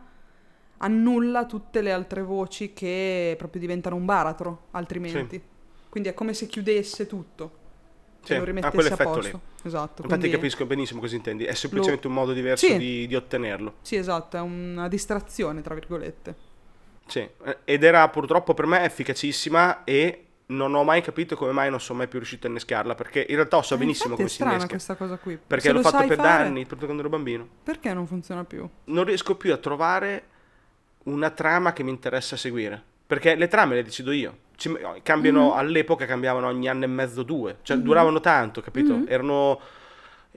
[0.79, 5.43] annulla tutte le altre voci che proprio diventano un baratro, altrimenti.
[5.89, 7.67] Quindi è come se chiudesse tutto.
[8.27, 9.31] E lo rimettesse a quell'effetto lì.
[9.31, 9.41] posto.
[9.63, 10.03] Esatto.
[10.03, 12.77] infatti quindi- capisco benissimo cosa intendi è semplicemente un modo diverso Sì.
[12.77, 16.35] di, di ottenerlo Sì, esatto, è una distrazione, tra virgolette.
[17.07, 21.71] Sì, eh, ed era purtroppo per me efficacissima e non ho mai capito come mai
[21.71, 24.43] non sono mai più riuscito a innescarla, perché in realtà so Eh, benissimo come si
[24.43, 25.37] innesca, questa cosa qui.
[25.39, 27.47] perché Se l'ho lo fatto per fare, anni, proprio quando ero bambino.
[27.63, 28.67] Perché non funziona più?
[28.85, 30.25] Non riesco più a trovare
[31.05, 34.37] una trama che mi interessa seguire, perché le trame le decido io.
[34.59, 35.59] Ci- cambiano Mm-hmm.
[35.59, 38.95] all'epoca cambiavano ogni anno e mezzo due, cioè duravano tanto, capito?
[38.95, 39.07] Mm-hmm.
[39.07, 39.61] Erano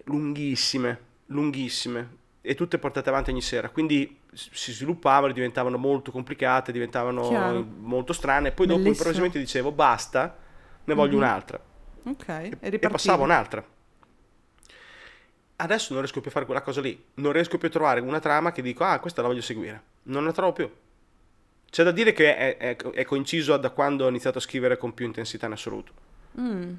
[0.05, 7.21] lunghissime, lunghissime e tutte portate avanti ogni sera, quindi si sviluppavano, diventavano molto complicate, diventavano
[7.21, 7.65] Chiaro.
[7.79, 8.89] molto strane e poi dopo Bellissimo.
[8.89, 10.37] improvvisamente dicevo basta,
[10.83, 11.59] ne voglio un'altra
[12.03, 13.63] Ok, e, e e passavo un'altra.
[15.57, 18.19] Adesso non riesco più a fare quella cosa lì, non riesco più a trovare una
[18.19, 20.69] trama che dico ah questa la voglio seguire, non la trovo più.
[21.71, 24.93] C'è da dire che è, è- è coinciso da quando ho iniziato a scrivere con
[24.93, 25.93] più intensità in assoluto,
[26.39, 26.73] Mm,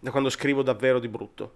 [0.00, 1.54] da quando scrivo davvero di brutto.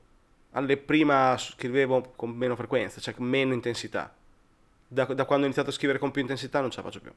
[0.53, 4.15] Alle prima scrivevo con meno frequenza, cioè con meno intensità.
[4.89, 7.11] Da, da quando ho iniziato a scrivere con più intensità non ce la faccio più.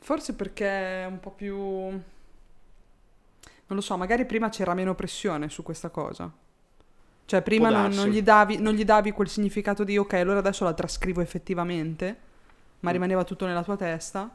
[0.00, 1.56] Forse perché è un po' più...
[1.58, 2.02] Non
[3.66, 6.30] lo so, magari prima c'era meno pressione su questa cosa.
[7.24, 10.64] Cioè, prima non, non gli davi, non gli davi quel significato di ok, allora adesso
[10.64, 12.16] la trascrivo effettivamente,
[12.82, 12.92] ma Mm.
[12.92, 14.30] rimaneva tutto nella tua testa.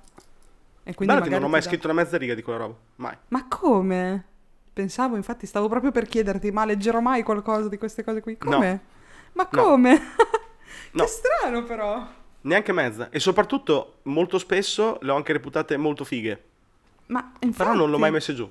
[0.83, 2.59] E quindi Guarda che magari non ho mai dà- scritto una mezza riga di quella
[2.59, 2.75] roba.
[2.95, 3.15] Mai.
[3.29, 4.25] Ma come?
[4.73, 8.37] Pensavo, infatti, stavo proprio per chiederti, ma leggerò mai qualcosa di queste cose qui?
[8.41, 8.51] No.
[8.51, 8.81] Come?
[9.33, 9.61] Ma No.
[9.63, 10.01] come?
[10.91, 11.03] No.
[11.03, 12.07] che strano però.
[12.41, 13.09] Neanche mezza.
[13.09, 16.43] E soprattutto, molto spesso le ho anche reputate molto fighe.
[17.07, 17.57] Ma infatti...
[17.63, 18.49] Però non le ho mai messe giù.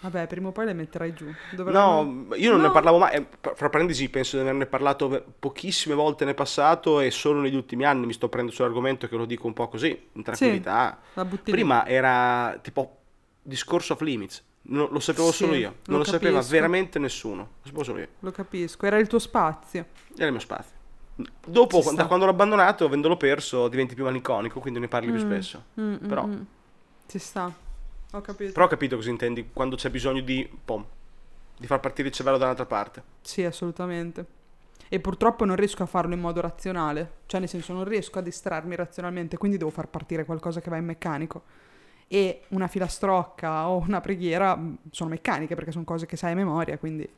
[0.00, 1.26] Vabbè, prima o poi le metterai giù.
[1.54, 2.66] Dovranno- No, io non No.
[2.68, 3.14] ne parlavo mai.
[3.16, 7.84] eh, Fra parentesi, penso di averne parlato pochissime volte nel passato e solo negli ultimi
[7.84, 10.98] anni mi sto prendendo sull'argomento che lo dico un po' così, in tranquillità.
[11.14, 11.38] Lì.
[11.42, 12.98] Prima era tipo
[13.42, 14.44] discorso off limits.
[14.64, 15.68] Non- lo sapevo Sì, solo io.
[15.70, 16.52] lo Non lo sapeva capisco.
[16.52, 17.40] veramente nessuno.
[17.42, 18.08] Lo sapevo solo io.
[18.20, 19.86] Lo capisco, era il tuo spazio.
[20.14, 20.76] Era il mio spazio.
[21.46, 22.06] Dopo, Ci da sta.
[22.06, 25.26] quando l'ho abbandonato, avendolo perso, diventi più malinconico, quindi ne parli più Mm.
[25.26, 25.64] spesso.
[25.80, 26.40] Mm, mm, Però- mm.
[27.08, 27.52] Ci sta.
[28.12, 28.52] Ho capito.
[28.52, 30.84] Però ho capito cosa intendi quando c'è bisogno di, pom,
[31.56, 33.02] di far partire il cervello dall'altra parte.
[33.22, 34.40] Sì, assolutamente.
[34.88, 37.20] E purtroppo non riesco a farlo in modo razionale.
[37.26, 40.76] Cioè, nel senso, non riesco a distrarmi razionalmente, quindi devo far partire qualcosa che va
[40.76, 41.42] in meccanico.
[42.08, 46.34] E una filastrocca o una preghiera mh, sono meccaniche perché sono cose che sai a
[46.34, 47.08] memoria, quindi...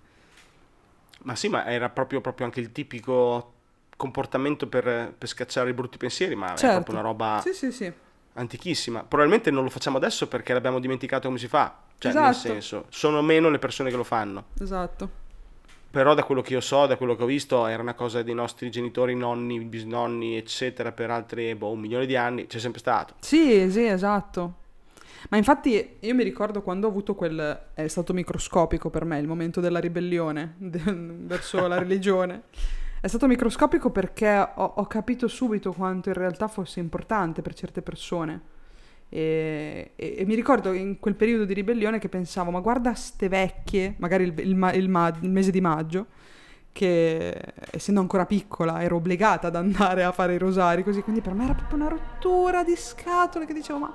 [1.23, 3.53] Ma sì, ma era proprio, proprio anche il tipico
[3.97, 6.75] comportamento per, per scacciare i brutti pensieri, ma è Certo.
[6.75, 7.93] proprio una roba Sì, sì, sì.
[8.35, 9.05] Antichissima.
[9.05, 11.77] Probabilmente non lo facciamo adesso perché l'abbiamo dimenticato come si fa.
[11.99, 12.49] Cioè, nel Esatto.
[12.49, 14.47] senso, sono meno le persone che lo fanno.
[14.61, 15.23] Esatto.
[15.91, 18.35] Però da quello che io so, da quello che ho visto, era una cosa dei
[18.35, 23.15] nostri genitori, nonni, bisnonni, eccetera, per altri, boh, un milione di anni, c'è sempre stato.
[23.21, 24.55] Sì, sì, esatto.
[25.31, 27.67] Ma infatti io mi ricordo quando ho avuto quel...
[27.75, 32.43] è stato microscopico per me il momento della ribellione de- verso la religione.
[33.05, 37.83] È stato microscopico perché ho, ho capito subito quanto in realtà fosse importante per certe
[37.83, 38.41] persone.
[39.11, 43.29] E, e- e mi ricordo in quel periodo di ribellione che pensavo, ma guarda ste
[43.29, 46.07] vecchie, magari il, il il ma- il mese di maggio,
[46.73, 47.39] che
[47.73, 51.45] essendo ancora piccola ero obbligata ad andare a fare i rosari così, quindi per me
[51.45, 53.93] era proprio una rottura di scatole che dicevo, ma,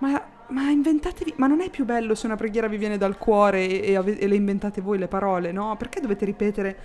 [0.00, 3.66] ma, ma inventatevi, ma non è più bello se una preghiera vi viene dal cuore
[3.80, 5.76] e, e le inventate voi le parole, no?
[5.78, 6.76] Perché dovete ripetere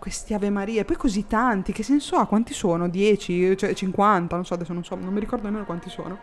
[0.00, 0.80] questi Ave Maria?
[0.80, 2.26] E poi così tanti, che senso ha?
[2.26, 2.88] Quanti sono?
[2.88, 3.56] 10?
[3.56, 4.34] Cioè 50?
[4.34, 6.18] Non so, adesso non so, non mi ricordo nemmeno quanti sono.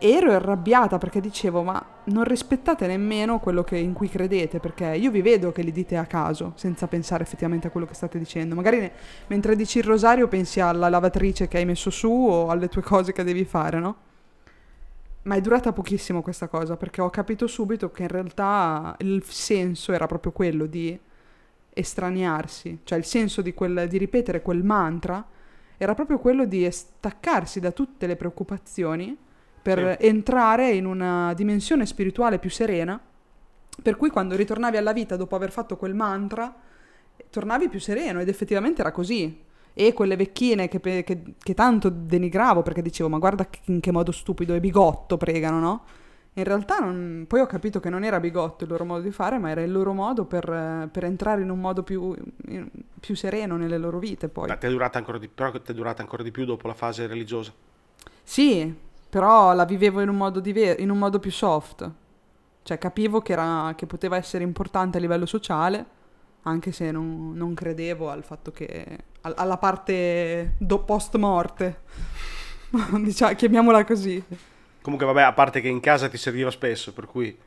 [0.00, 4.86] E ero arrabbiata perché dicevo, ma non rispettate nemmeno quello che- in cui credete, perché
[4.96, 8.18] io vi vedo che li dite a caso, senza pensare effettivamente a quello che state
[8.18, 8.54] dicendo.
[8.54, 8.92] Magari ne-
[9.26, 13.12] mentre dici il rosario pensi alla lavatrice che hai messo su o alle tue cose
[13.12, 13.96] che devi fare, no?
[15.22, 19.92] Ma è durata pochissimo questa cosa, perché ho capito subito che in realtà il senso
[19.92, 20.98] era proprio quello di
[21.78, 25.26] estraniarsi, cioè il senso di, quel, di ripetere quel mantra
[25.76, 29.16] era proprio quello di staccarsi da tutte le preoccupazioni
[29.62, 32.98] per entrare in una dimensione spirituale più serena,
[33.80, 36.52] per cui quando ritornavi alla vita dopo aver fatto quel mantra,
[37.30, 39.44] tornavi più sereno ed effettivamente era così.
[39.74, 44.10] E quelle vecchine che, che- che tanto denigravo perché dicevo ma guarda in che modo
[44.10, 45.84] stupido e bigotto pregano, no?
[46.38, 49.38] In realtà non- poi ho capito che non era bigotto il loro modo di fare,
[49.38, 52.14] ma era il loro modo per, eh, per entrare in un modo più,
[53.00, 54.46] più sereno nelle loro vite poi.
[54.46, 56.74] Ma ti è durata ancora di, però ti è durata ancora di più dopo la
[56.74, 57.52] fase religiosa.
[58.22, 58.72] Sì,
[59.10, 61.90] però la vivevo in un modo, dive- in un modo più soft.
[62.62, 65.84] Cioè capivo che, era- che poteva essere importante a livello sociale,
[66.42, 68.86] anche se non, non credevo al fatto che...
[69.22, 71.80] al- alla parte do- post morte.
[73.02, 74.22] diciamo, chiamiamola così.
[74.88, 77.38] Comunque, vabbè, a parte che in casa ti serviva spesso, per cui...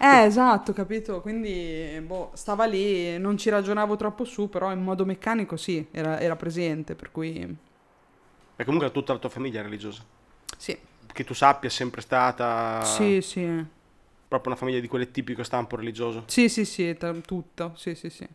[0.00, 1.20] Eh, esatto, capito?
[1.20, 6.20] Quindi, boh, stava lì, non ci ragionavo troppo su, però in modo meccanico sì, era,
[6.20, 7.56] era presente, per cui...
[8.56, 10.02] E comunque tutta la tua famiglia è religiosa.
[10.56, 10.76] Sì,
[11.12, 13.64] Che tu sappia è sempre stata sì, sì.
[14.28, 16.24] proprio una famiglia di quelle tipico stampo religioso.
[16.26, 18.28] Sì, sì, sì, ta- tutto, sì, sì, sì.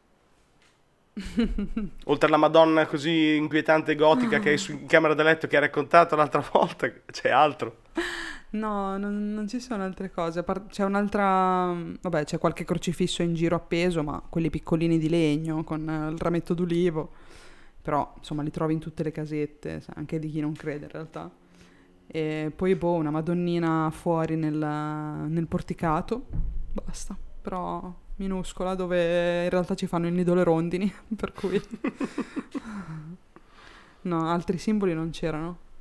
[2.05, 5.55] Oltre alla Madonna così inquietante e gotica che hai su- in camera da letto che
[5.55, 7.77] hai raccontato l'altra volta, c'è altro.
[8.53, 10.43] No, non, non ci sono altre cose.
[10.69, 11.75] c'è un'altra.
[12.01, 16.17] Vabbè, c'è qualche crocifisso in giro appeso, ma quelli piccolini di legno con eh, il
[16.19, 17.11] rametto d'ulivo.
[17.81, 21.31] Però, insomma, li trovi in tutte le casette, anche di chi non crede in realtà.
[22.05, 26.27] E poi, boh, una Madonnina fuori nel, nel porticato.
[26.71, 27.17] Basta.
[27.41, 30.93] Però minuscola, dove in realtà ci fanno il nido le rondini.
[31.15, 31.59] Per cui.
[34.01, 35.71] no, altri simboli non c'erano.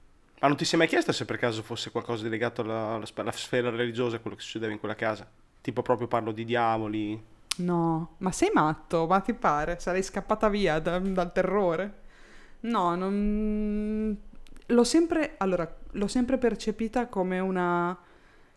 [0.43, 3.33] Ma non ti sei mai chiesto se per caso fosse qualcosa di legato alla, alla
[3.33, 5.27] sfera religiosa, quello che succedeva in quella casa?
[5.63, 7.23] Tipo proprio parlo di diavoli.
[7.55, 9.07] No, ma sei matto?
[9.07, 9.79] Ma ti pare?
[9.79, 12.01] Sarei scappata via da- dal terrore?
[12.61, 14.17] No, non...
[14.67, 15.35] L'ho sempre...
[15.39, 17.97] Allora, l'ho sempre percepita come una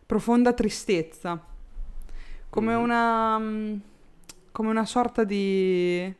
[0.06, 1.40] profonda tristezza.
[2.50, 2.82] Come Mhm.
[2.84, 3.38] una...
[3.40, 3.76] mm,
[4.52, 6.14] Come una sorta di...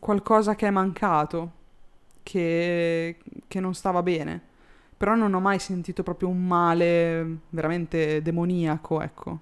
[0.00, 1.52] qualcosa che è mancato,
[2.22, 4.40] che, che non stava bene.
[4.96, 9.38] Però non ho mai sentito proprio un male veramente demoniaco, ecco.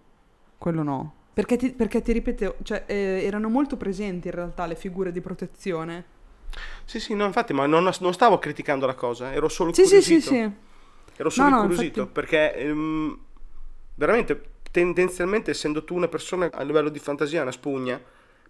[0.59, 1.14] Quello no.
[1.35, 5.21] Perché ti, perché ti ripeto, cioè, eh, erano molto presenti in realtà le figure di
[5.21, 6.05] protezione.
[6.85, 9.97] Sì, sì, no, infatti, ma non, non stavo criticando la cosa, ero solo Sì, sì,
[9.97, 10.31] incuriosito.
[10.31, 10.51] sì, sì.
[11.16, 13.19] Ero solo No, no, incuriosito infatti- perché ehm,
[13.95, 18.01] veramente tendenzialmente essendo tu una persona a livello di fantasia una spugna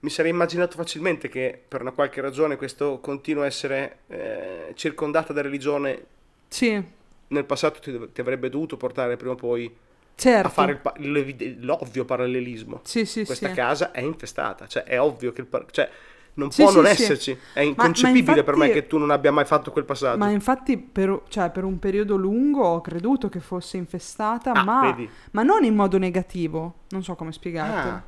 [0.00, 5.32] mi sarei immaginato facilmente che per una qualche ragione questo continua a essere eh, circondata
[5.32, 6.04] da religione
[6.48, 6.82] Sì,
[7.28, 9.70] nel passato ti, ti avrebbe dovuto portare prima o poi
[10.14, 10.46] certo.
[10.46, 13.54] a fare il l'evid- l'ovvio parallelismo Sì, sì, questa sì.
[13.54, 15.88] casa è infestata cioè è ovvio che il par- cioè,
[16.34, 16.90] non Sì, può sì, non sì.
[16.92, 20.16] esserci è ma inconcepibile per me infatti- che tu non abbia mai fatto quel passaggio
[20.16, 24.96] Ma infatti per, cioè, per un periodo lungo ho creduto che fosse infestata, Ah, ma,
[25.32, 26.74] ma non in modo negativo.
[26.90, 27.88] Non so come spiegarti.
[27.88, 28.02] Ah.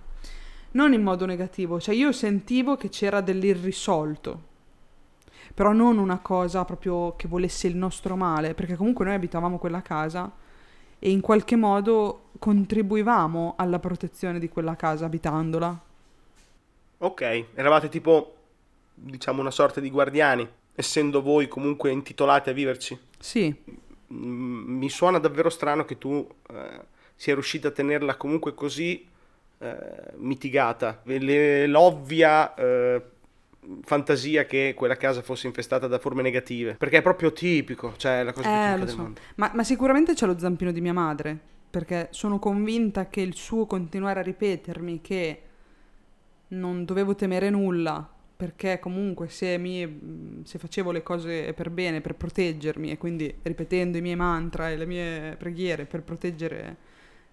[0.73, 4.51] Non in modo negativo, cioè io sentivo che c'era dell'irrisolto.
[5.55, 9.83] Però non una cosa proprio che volesse il nostro male, perché comunque noi abitavamo quella
[9.83, 10.31] casa
[10.99, 15.81] e in qualche modo contribuivamo alla protezione di quella casa abitandola.
[16.99, 18.35] Ok, eravate tipo,
[18.95, 22.99] diciamo, una sorta di guardiani, essendo voi comunque intitolati a viverci.
[23.19, 23.55] Sì,
[24.13, 26.81] Mm, Mi suona davvero strano che tu eh,
[27.17, 29.09] sia riuscita a tenerla comunque così
[29.63, 31.01] eh, mitigata.
[31.05, 33.03] Le- l'ovvia eh,
[33.83, 36.75] fantasia che quella casa fosse infestata da forme negative.
[36.75, 38.97] Perché è proprio tipico, cioè la cosa più Eh, tipica del so.
[39.03, 39.21] mondo.
[39.37, 41.39] Ma, ma sicuramente c'è lo zampino di mia madre,
[41.71, 45.43] perché sono convinta che il suo continuare a ripetermi che
[46.49, 52.17] non dovevo temere nulla, perché comunque se, mi, se facevo le cose per bene, per
[52.17, 56.77] proteggermi, e quindi ripetendo i miei mantra e le mie preghiere per proteggere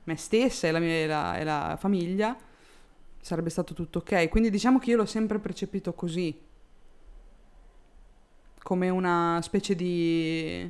[0.09, 2.35] me stessa e la mia e la- e la famiglia,
[3.21, 4.29] sarebbe stato tutto ok.
[4.29, 6.37] Quindi diciamo che io l'ho sempre percepito così,
[8.61, 10.69] come una specie di...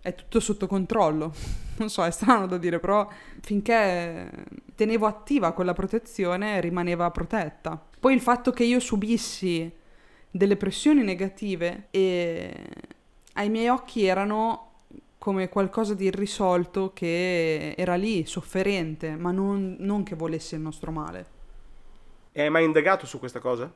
[0.00, 1.32] è tutto sotto controllo.
[1.74, 3.08] Non so, è strano da dire, però
[3.40, 4.30] finché
[4.74, 7.82] tenevo attiva quella protezione rimaneva protetta.
[7.98, 9.72] Poi il fatto che io subissi
[10.30, 12.54] delle pressioni negative e
[13.32, 14.71] ai miei occhi erano
[15.22, 20.90] come qualcosa di irrisolto che era lì, sofferente, ma non, non che volesse il nostro
[20.90, 21.26] male.
[22.32, 23.70] E hai mai indagato su questa cosa?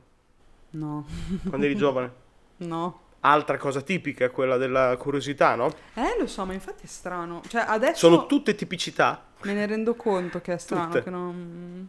[0.71, 1.05] No,
[1.47, 2.11] Quando eri giovane?
[2.67, 2.99] no.
[3.21, 5.67] Altra cosa tipica, quella della curiosità, no?
[5.93, 7.41] Eh, lo so, ma infatti è strano.
[7.47, 9.27] Cioè, adesso Sono tutte tipicità.
[9.43, 11.03] me ne rendo conto che è strano, Tutte.
[11.03, 11.87] che non...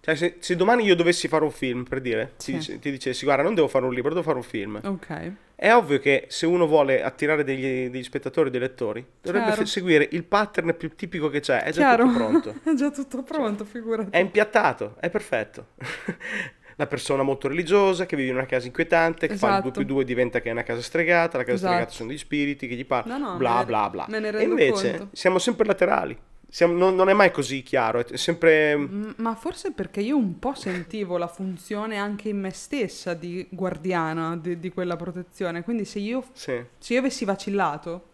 [0.00, 2.52] Cioè, se, se domani io dovessi fare un film, per dire, ti, Sì.
[2.52, 4.78] dice- ti dicessi, guarda, non devo fare un libro, devo fare un film.
[4.84, 5.32] Ok.
[5.60, 10.06] È ovvio che se uno vuole attirare degli, degli spettatori, dei lettori, dovrebbe fe- seguire
[10.12, 12.04] il pattern più tipico che c'è, è già Chiaro.
[12.04, 12.54] tutto pronto.
[12.70, 14.10] è già tutto pronto, figurati.
[14.10, 15.66] È impiattato, è perfetto.
[16.76, 19.80] La persona molto religiosa che vive in una casa inquietante, che fa il 2 Esatto.
[19.84, 21.72] più 2 diventa che è una casa stregata, la casa Esatto.
[21.72, 24.06] stregata sono degli spiriti che gli parlano, No, no, bla bla bla.
[24.08, 25.08] ne e invece conto.
[25.12, 26.16] siamo sempre laterali,
[26.50, 28.74] Siamo- non, non è mai così chiaro, è sempre...
[28.74, 33.46] M- Ma forse perché io un po' sentivo la funzione anche in me stessa di
[33.50, 35.62] guardiana di, di quella protezione.
[35.62, 38.08] Quindi se io, Sì, se io avessi vacillato,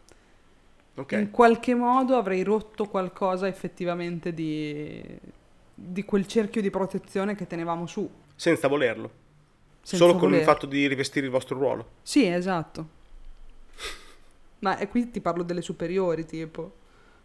[0.96, 1.12] ok.
[1.12, 5.00] in qualche modo avrei rotto qualcosa effettivamente di,
[5.72, 8.10] di quel cerchio di protezione che tenevamo su.
[8.34, 9.10] Senza volerlo.
[9.80, 10.44] senza Solo con il voler.
[10.44, 11.86] fatto di rivestire il vostro ruolo.
[12.02, 12.88] Sì, esatto.
[14.58, 16.82] Ma qui ti parlo delle superiori, tipo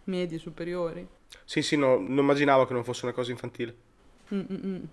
[0.10, 1.08] medie superiori.
[1.46, 3.76] Sì, sì, no, non immaginavo che non fosse una cosa infantile.
[4.34, 4.84] Mm, mm, mm.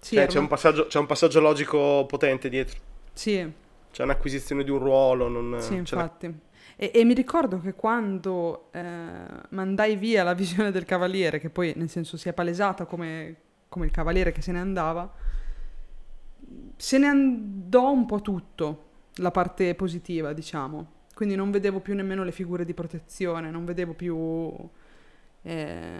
[0.00, 0.48] Sì, Cioè, c'è, un
[0.88, 2.78] c'è un passaggio logico potente dietro.
[3.12, 3.52] sì,
[3.90, 5.28] C'è un'acquisizione di un ruolo.
[5.28, 6.32] Non, sì, c'è la- infatti.
[6.76, 8.82] E, e mi ricordo che quando eh,
[9.50, 13.36] mandai via la visione del cavaliere, che poi nel senso si è palesata come,
[13.68, 15.10] come il cavaliere che se ne andava,
[16.76, 18.84] se ne andò un po' tutto,
[19.16, 20.94] la parte positiva, diciamo.
[21.16, 24.54] Quindi non vedevo più nemmeno le figure di protezione, non vedevo più
[25.40, 25.98] eh,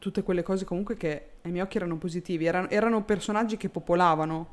[0.00, 2.44] tutte quelle cose comunque che ai miei occhi erano positivi.
[2.44, 4.48] Erano, erano personaggi che popolavano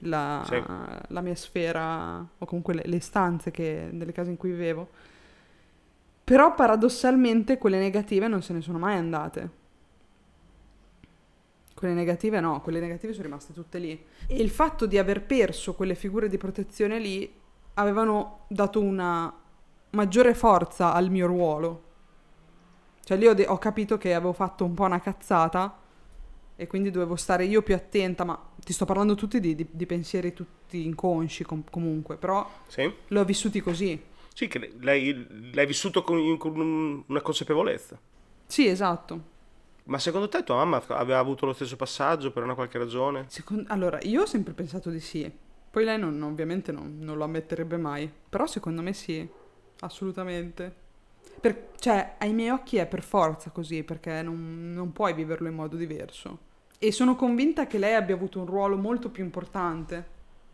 [0.00, 0.62] la, Sì.
[1.08, 4.90] la mia sfera o comunque le, le stanze che- delle case in cui vivevo.
[6.22, 9.50] Però paradossalmente quelle negative non se ne sono mai andate.
[11.74, 13.98] Quelle negative no, quelle negative sono rimaste tutte lì.
[14.26, 17.44] E il fatto di aver perso quelle figure di protezione lì
[17.78, 19.32] avevano dato una
[19.90, 21.82] maggiore forza al mio ruolo.
[23.04, 25.78] Cioè lì ho, de- ho capito che avevo fatto un po' una cazzata
[26.56, 29.86] e quindi dovevo stare io più attenta, ma ti sto parlando tutti di, di- di
[29.86, 32.90] pensieri tutti inconsci com- comunque, però Sì?
[33.08, 34.02] l'ho vissuti così.
[34.34, 37.98] Sì, che lei, l'hai vissuto con, con un- una consapevolezza.
[38.46, 39.34] Sì, esatto.
[39.84, 43.26] Ma secondo te tua mamma aveva avuto lo stesso passaggio per una qualche ragione?
[43.28, 45.30] Secon- allora, io ho sempre pensato di sì.
[45.76, 48.10] Poi lei non- ovviamente non, non lo ammetterebbe mai.
[48.30, 49.28] Però secondo me sì,
[49.80, 50.74] assolutamente.
[51.38, 55.54] Per- cioè, ai miei occhi è per forza così, perché non, non puoi viverlo in
[55.54, 56.38] modo diverso.
[56.78, 60.06] E sono convinta che lei abbia avuto un ruolo molto più importante.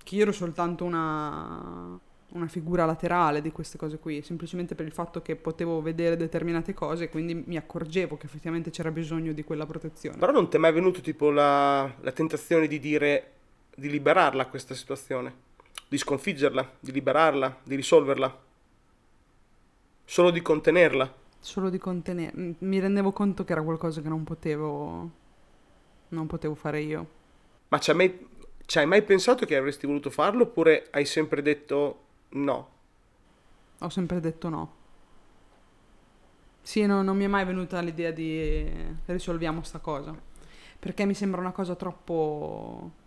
[0.02, 1.96] Che io ero soltanto una,
[2.30, 6.74] una figura laterale di queste cose qui, semplicemente per il fatto che potevo vedere determinate
[6.74, 10.18] cose e quindi mi accorgevo che effettivamente c'era bisogno di quella protezione.
[10.18, 13.30] Però non ti è mai venuto tipo la, la tentazione di dire
[13.74, 15.50] di liberarla questa situazione?
[15.88, 18.40] Di sconfiggerla, di liberarla, di risolverla?
[20.04, 21.14] Solo di contenerla?
[21.38, 22.54] Solo di contenere.
[22.58, 25.10] Mi rendevo conto che era qualcosa che non potevo.
[26.08, 27.08] Non potevo fare io.
[27.68, 28.28] Ma ci hai mai,
[28.66, 32.68] ci hai mai pensato che avresti voluto farlo oppure hai sempre detto no?
[33.78, 34.74] Ho sempre detto no.
[36.60, 38.70] Sì, no, non mi è mai venuta l'idea di
[39.06, 40.14] risolviamo sta cosa.
[40.78, 43.00] Perché mi sembra una cosa troppo.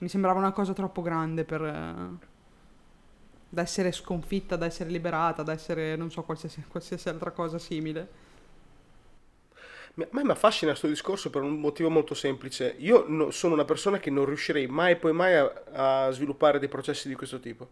[0.00, 1.62] Mi sembrava una cosa troppo grande per.
[1.62, 2.28] eh,
[3.48, 8.08] da essere sconfitta, da essere liberata, da essere, non so, qualsiasi, qualsiasi altra cosa simile.
[9.94, 12.74] Mi- A me mi affascina questo discorso per un motivo molto semplice.
[12.78, 16.58] Io no- sono una persona che non riuscirei mai e poi mai a, a sviluppare
[16.58, 17.68] dei processi di questo tipo.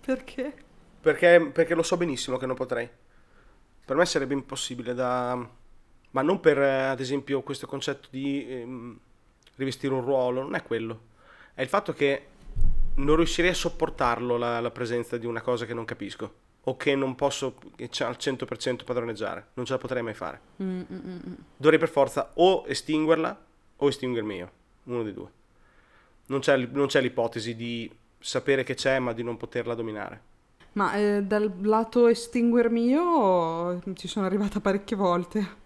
[0.00, 0.54] Perché?
[1.00, 2.88] Perché, perché lo so benissimo che non potrei.
[3.84, 5.36] Per me sarebbe impossibile da...
[6.10, 8.98] Ma non per, eh, ad esempio, questo concetto di ehm,
[9.56, 11.10] rivestire un ruolo, non è quello.
[11.54, 12.26] È il fatto che
[12.94, 16.34] non riuscirei a sopportarlo la, la presenza di una cosa che non capisco.
[16.64, 19.48] O che non posso che al 100% padroneggiare.
[19.54, 20.40] Non ce la potrei mai fare.
[20.62, 21.32] Mm, mm, mm, mm.
[21.56, 23.44] Dovrei per forza o estinguerla
[23.76, 24.50] o estinguermi io.
[24.84, 25.28] Uno dei due.
[26.26, 30.30] Non c'è, non c'è l'ipotesi di sapere che c'è ma di non poterla dominare.
[30.74, 35.60] Ma eh, dal lato estinguermi io ci sono arrivata parecchie volte.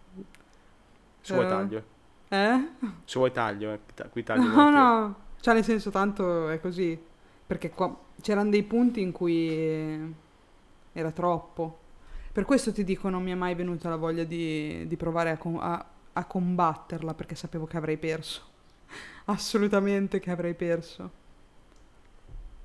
[1.21, 1.49] Se vuoi Eh.
[1.49, 1.85] taglio.
[2.29, 2.69] Eh?
[3.05, 6.99] Se vuoi taglio, eh, qui taglio No, no, cioè nel senso tanto è così.
[7.47, 10.15] Perché qua c'erano dei punti in cui
[10.93, 11.79] era troppo.
[12.33, 15.39] Per questo ti dico non mi è mai venuta la voglia di, di provare a,
[15.59, 18.43] a- a combatterla perché sapevo che avrei perso.
[19.27, 21.11] Assolutamente che avrei perso.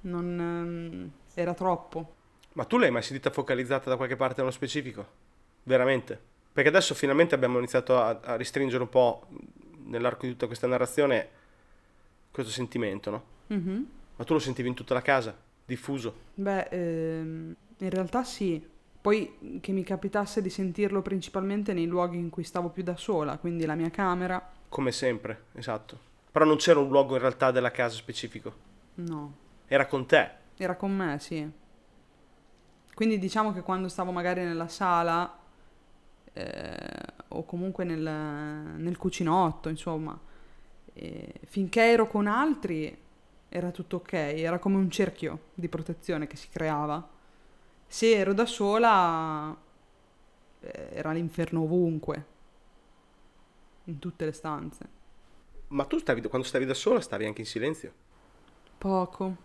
[0.02, 0.40] Non...
[0.40, 2.16] ehm, era troppo.
[2.54, 5.06] Ma tu l'hai mai sentita focalizzata da qualche parte nello specifico?
[5.64, 6.20] Veramente?
[6.52, 9.26] Perché adesso finalmente abbiamo iniziato a, a restringere un po'
[9.86, 11.30] nell'arco di tutta questa narrazione
[12.32, 13.24] questo sentimento, no?
[13.48, 13.88] Mhm.
[14.16, 16.14] Ma tu lo sentivi in tutta la casa, diffuso.
[16.36, 18.68] Beh, ehm, in realtà sì.
[19.02, 23.38] Poi che mi capitasse di sentirlo principalmente nei luoghi in cui stavo più da sola,
[23.40, 25.98] quindi la mia camera, Come sempre, esatto.
[26.32, 28.54] Però non c'era un luogo in realtà della casa specifico.
[28.96, 29.34] no,
[29.68, 30.30] Era con te.
[30.58, 31.50] era con me, sì.
[32.94, 35.40] Quindi diciamo che quando stavo magari nella sala
[36.34, 40.18] eh, o comunque nel, nel cucinotto, insomma,
[40.94, 42.98] eh, finché ero con altri
[43.50, 47.08] era tutto ok, era come un cerchio di protezione che si creava.
[47.88, 49.56] Se ero da sola
[50.62, 52.26] eh, era l'inferno ovunque,
[53.86, 54.90] in tutte le stanze.
[55.70, 57.94] Ma tu stavi, quando stavi da sola stavi anche in silenzio.
[58.78, 59.36] Poco.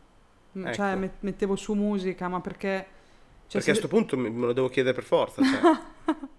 [0.53, 0.99] Cioè, Ecco.
[0.99, 2.87] met- mettevo su musica, ma perché...
[3.49, 5.43] Cioè, Perché a questo punto me me lo devo chiedere per forza.
[5.43, 5.67] Cioè.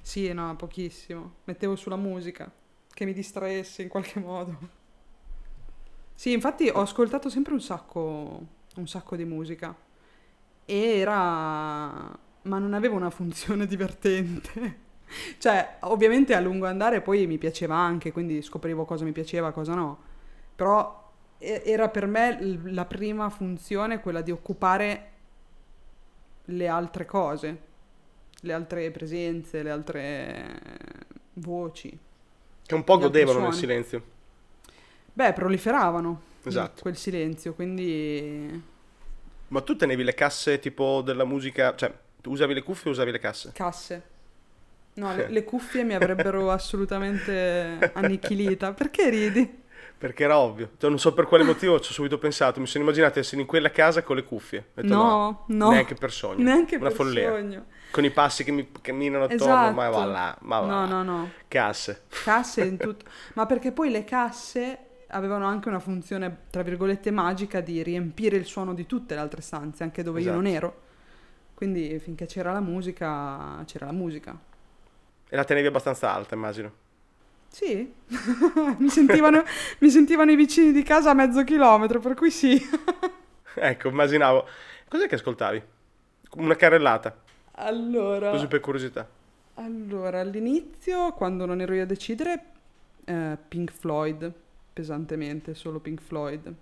[0.00, 1.36] Sì, no, pochissimo.
[1.44, 2.52] Mettevo sulla musica
[2.94, 4.56] che mi distraesse in qualche modo.
[6.14, 9.74] Sì, infatti ho ascoltato sempre un sacco, un sacco di musica.
[10.64, 12.18] Era...
[12.42, 14.82] ma non aveva una funzione divertente.
[15.38, 19.74] Cioè, ovviamente a lungo andare poi mi piaceva anche, quindi scoprivo cosa mi piaceva, cosa
[19.74, 19.98] no.
[20.54, 21.02] Però
[21.38, 25.10] era per me la prima funzione quella di occupare
[26.46, 27.58] le altre cose,
[28.40, 30.60] le altre presenze, le altre
[31.34, 31.98] voci.
[32.66, 34.02] Che un po' godevano nel silenzio.
[35.12, 36.82] Beh, proliferavano Esatto.
[36.82, 38.62] quel silenzio, quindi
[39.48, 43.10] Ma tu tenevi le casse tipo della musica, cioè tu usavi le cuffie o usavi
[43.12, 43.50] le casse?
[43.52, 44.02] casse.
[44.94, 48.72] No, le, le cuffie mi avrebbero assolutamente annichilita.
[48.72, 49.62] Perché ridi?
[49.96, 50.70] Perché era ovvio.
[50.78, 52.60] Cioè, non so per quale motivo ci ho subito pensato.
[52.60, 54.66] Mi sono immaginato di essere in quella casa con le cuffie.
[54.74, 55.70] Detto, No, no.
[55.70, 56.42] Neanche per sogno.
[56.42, 57.30] Neanche Una per follia.
[57.30, 57.64] sogno.
[57.94, 59.72] Con i passi che mi camminano attorno, Esatto.
[59.74, 60.86] ma va là, ma va No, là.
[60.86, 61.30] no, no.
[61.46, 62.02] Casse.
[62.24, 63.04] Casse in tutto.
[63.34, 64.78] Ma perché poi le casse
[65.10, 69.42] avevano anche una funzione, tra virgolette, magica di riempire il suono di tutte le altre
[69.42, 70.56] stanze, anche dove io non Esatto.
[70.66, 70.82] ero.
[71.54, 74.36] Quindi finché c'era la musica, c'era la musica.
[75.28, 76.72] E la tenevi abbastanza alta, immagino.
[77.46, 77.94] Sì,
[78.78, 79.44] mi, sentivano,
[79.78, 82.60] mi sentivano i vicini di casa a mezzo chilometro, per cui sì.
[83.54, 84.48] Ecco, immaginavo.
[84.88, 85.62] Cos'è che ascoltavi?
[86.38, 87.16] Una carrellata,
[87.56, 89.08] Allora, così per curiosità.
[89.54, 92.44] allora, all'inizio, quando non ero io a decidere,
[93.04, 94.32] eh, Pink Floyd,
[94.72, 96.52] pesantemente, solo Pink Floyd.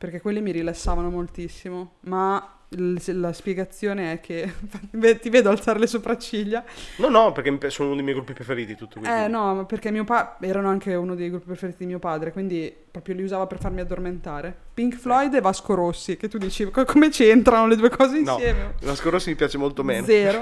[0.00, 4.50] Perché quelli mi rilassavano moltissimo, ma la spiegazione è che
[5.20, 6.64] ti vedo alzare le sopracciglia.
[6.96, 9.06] No, no, perché sono uno dei miei gruppi preferiti tutto qui.
[9.06, 12.32] Eh no, ma perché mio pa- erano anche uno dei gruppi preferiti di mio padre,
[12.32, 14.56] quindi proprio li usava per farmi addormentare.
[14.72, 18.36] Pink Floyd e Vasco Rossi, che tu dici co- come c'entrano le due cose No,
[18.36, 18.76] insieme?
[18.80, 20.06] Vasco Rossi mi piace molto meno.
[20.06, 20.40] Zero.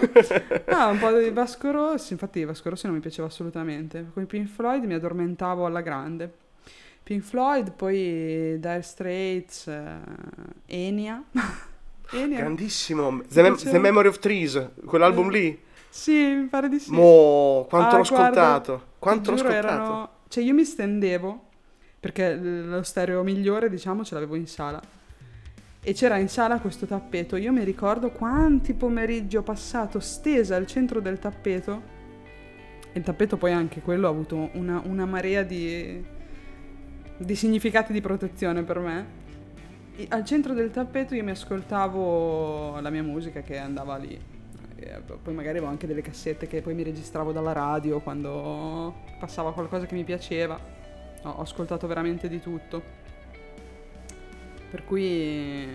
[0.68, 4.10] No, un po' di Vasco Rossi, infatti Vasco Rossi non mi piaceva assolutamente.
[4.14, 6.46] Con i Pink Floyd mi addormentavo alla grande.
[7.08, 9.96] Pink Floyd, poi Dire Straits, eh,
[10.66, 11.22] Enya.
[12.12, 12.36] Enya?
[12.36, 13.22] Grandissimo.
[13.26, 13.56] The, Mem-?
[13.56, 15.58] The Memory of Trees, quell'album lì.
[15.88, 16.90] Sì, mi pare di sì.
[16.90, 18.82] Mo, quanto Ah, l'ho guarda, ascoltato.
[18.98, 19.66] Quanto l'ho ascoltato.
[19.66, 21.44] erano- Cioè io mi stendevo,
[21.98, 24.78] perché lo stereo migliore, diciamo, ce l'avevo in sala.
[25.80, 27.36] E c'era in sala questo tappeto.
[27.36, 31.82] Io mi ricordo quanti pomeriggi ho passato stesa al centro del tappeto.
[32.92, 36.04] E il tappeto poi anche quello ha avuto una, una marea di,
[37.18, 39.06] di significati di protezione per me.
[39.96, 44.18] E al centro del tappeto io mi ascoltavo la mia musica che andava lì.
[44.76, 49.52] E poi magari avevo anche delle cassette che poi mi registravo dalla radio quando passava
[49.52, 50.58] qualcosa che mi piaceva.
[51.22, 52.80] Ho, ho ascoltato veramente di tutto.
[54.70, 55.66] Per cui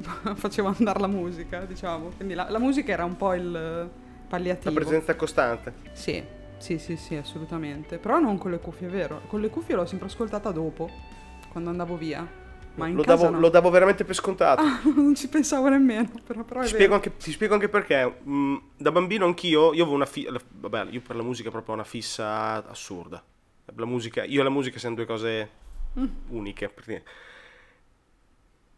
[0.34, 2.08] facevo andare la musica, diciamo.
[2.16, 3.88] Quindi la, la musica era un po' il La
[4.28, 4.72] palliativo.
[4.72, 5.74] presenza costante.
[5.92, 6.22] Sì,
[6.62, 7.98] sì, sì, sì, assolutamente.
[7.98, 9.20] Però non con le cuffie, è vero.
[9.26, 10.88] Con le cuffie l'ho sempre ascoltata dopo,
[11.50, 12.40] quando andavo via.
[12.74, 13.40] Ma in Lo casa davo, no.
[13.40, 14.62] lo davo veramente per scontato.
[14.62, 18.20] Ah, non ci pensavo nemmeno, però, però Ti spiego, anche, ti spiego anche perché.
[18.26, 21.76] Mm, da bambino anch'io, io avevo una fi- vabbè, io per la musica proprio ho
[21.76, 23.22] una fissa assurda.
[23.76, 25.60] La musica, io e la musica siamo due cose
[26.00, 26.06] Mm.
[26.28, 26.68] uniche.
[26.70, 27.02] perché-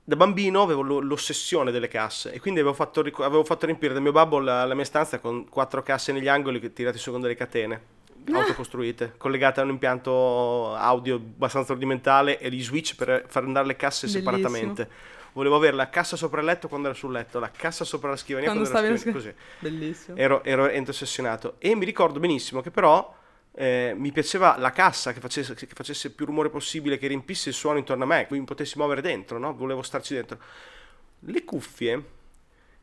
[0.06, 4.00] Da bambino avevo lo- l'ossessione delle casse e quindi avevo fatto, avevo fatto riempire da
[4.00, 7.34] mio babbo la, la mia stanza con quattro casse negli angoli tirate su con delle
[7.34, 7.92] catene
[8.32, 13.76] autocostruite, collegate a un impianto audio abbastanza rudimentale e gli switch per far andare le
[13.76, 14.30] casse Bellissimo.
[14.36, 14.88] separatamente.
[15.32, 18.16] Volevo avere la cassa sopra il letto quando ero sul letto, la cassa sopra la
[18.16, 20.16] scrivania Quando quando, stavi sulla scrivania, Bellissimo.
[20.16, 20.22] così.
[20.22, 21.54] Ero, ero ero ossessionato.
[21.58, 23.14] E mi ricordo benissimo che però
[23.56, 27.54] eh, mi piaceva la cassa che facesse, che facesse più rumore possibile, che riempisse il
[27.54, 29.54] suono intorno a me, che mi potessi muovere dentro, no?
[29.54, 30.38] Volevo starci dentro.
[31.20, 32.04] Le cuffie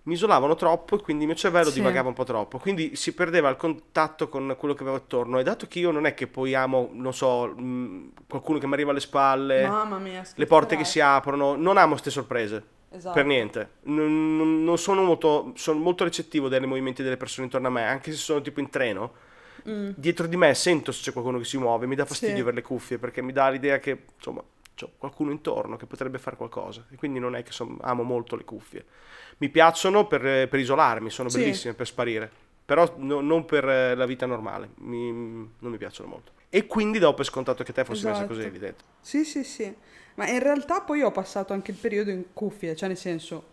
[0.03, 1.75] mi isolavano troppo e quindi il mio cervello Sì.
[1.75, 5.37] divagava un po' troppo, quindi si perdeva il contatto con quello che avevo attorno.
[5.39, 8.73] E dato che io non è che poi amo, non so, mh, qualcuno che mi
[8.73, 9.67] arriva alle spalle,
[9.99, 12.63] mia, le porte che si aprono, non amo queste sorprese.
[12.93, 13.13] Esatto.
[13.13, 17.67] Per niente, non, non- non sono molto, sono molto recettivo dei movimenti delle persone intorno
[17.67, 19.13] a me, anche se sono tipo in treno.
[19.69, 19.91] Mm.
[19.95, 22.41] Dietro di me sento se c'è qualcuno che si muove, mi dà fastidio Sì.
[22.41, 24.41] avere le cuffie perché mi dà l'idea che insomma
[24.73, 26.85] c'è qualcuno intorno che potrebbe fare qualcosa.
[26.89, 28.85] E quindi non è che son- amo molto le cuffie.
[29.37, 31.39] Mi piacciono per, per isolarmi, sono Sì.
[31.39, 32.29] bellissime per sparire,
[32.65, 36.31] però no- non per eh, la vita normale, mi- non mi piacciono molto.
[36.49, 38.33] E quindi do per scontato che te fossi messa Esatto.
[38.35, 38.85] così lì dentro.
[38.99, 39.73] Sì, sì, sì.
[40.15, 43.43] Ma in realtà poi ho passato anche il periodo in cuffie, cioè nel senso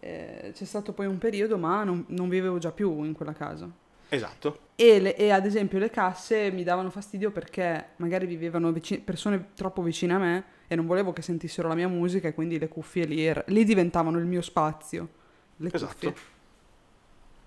[0.00, 3.68] eh, c'è stato poi un periodo ma non, non vivevo già più in quella casa.
[4.10, 4.58] Esatto.
[4.76, 9.48] E, le- e ad esempio le casse mi davano fastidio perché magari vivevano vici- persone
[9.54, 12.68] troppo vicine a me e non volevo che sentissero la mia musica e quindi le
[12.68, 15.08] cuffie lì, er- lì diventavano il mio spazio.
[15.56, 15.94] Le Esatto.
[15.94, 16.14] cuffie.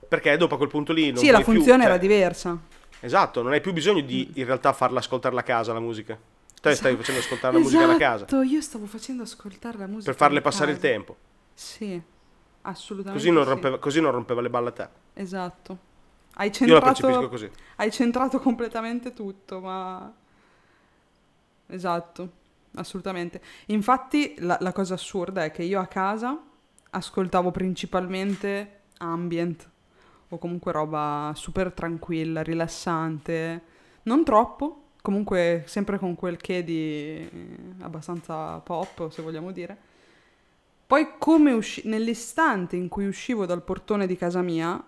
[0.08, 2.58] Perché dopo a quel punto lì non Sì, la puoi più, funzione cioè- era diversa.
[3.00, 6.18] Esatto, non hai più bisogno di in realtà farla ascoltare la casa la musica.
[6.62, 10.06] Te stai facendo ascoltare la musica alla casa Esatto, io stavo facendo ascoltare la musica
[10.12, 10.88] per farle passare il casa.
[10.88, 11.16] tempo.
[11.54, 12.02] Sì,
[12.62, 13.50] assolutamente Così non, sì.
[13.50, 14.88] rompeva, così non rompeva le balle a te.
[15.16, 15.78] Esatto.
[16.36, 17.40] Hai centrato,
[17.76, 20.12] hai centrato completamente tutto, ma...
[21.68, 22.32] Esatto,
[22.76, 23.42] assolutamente.
[23.68, 26.40] Infatti la, la cosa assurda è che io a casa
[26.90, 29.70] ascoltavo principalmente ambient
[30.30, 33.62] o comunque roba super tranquilla, rilassante,
[34.04, 37.30] non troppo, comunque sempre con quel che di eh,
[37.82, 39.78] abbastanza pop, se vogliamo dire.
[40.88, 44.84] Poi come usci- nell'istante in cui uscivo dal portone di casa mia,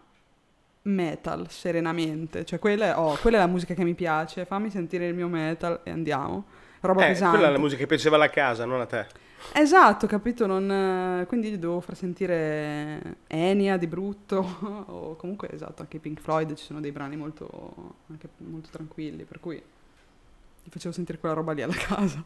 [0.86, 5.08] metal serenamente, cioè quella è, oh, quella è la musica che mi piace, fammi sentire
[5.08, 6.46] il mio metal e andiamo.
[6.82, 7.36] Roba Eh, pesante.
[7.38, 9.08] quella è la musica che piaceva alla casa, non a te.
[9.54, 10.46] Esatto, capito?
[10.48, 14.38] Non, quindi gli dovevo far sentire Enya di brutto,
[14.88, 19.40] o comunque esatto, anche Pink Floyd ci sono dei brani molto, anche molto tranquilli, per
[19.40, 22.24] cui gli facevo sentire quella roba lì alla casa.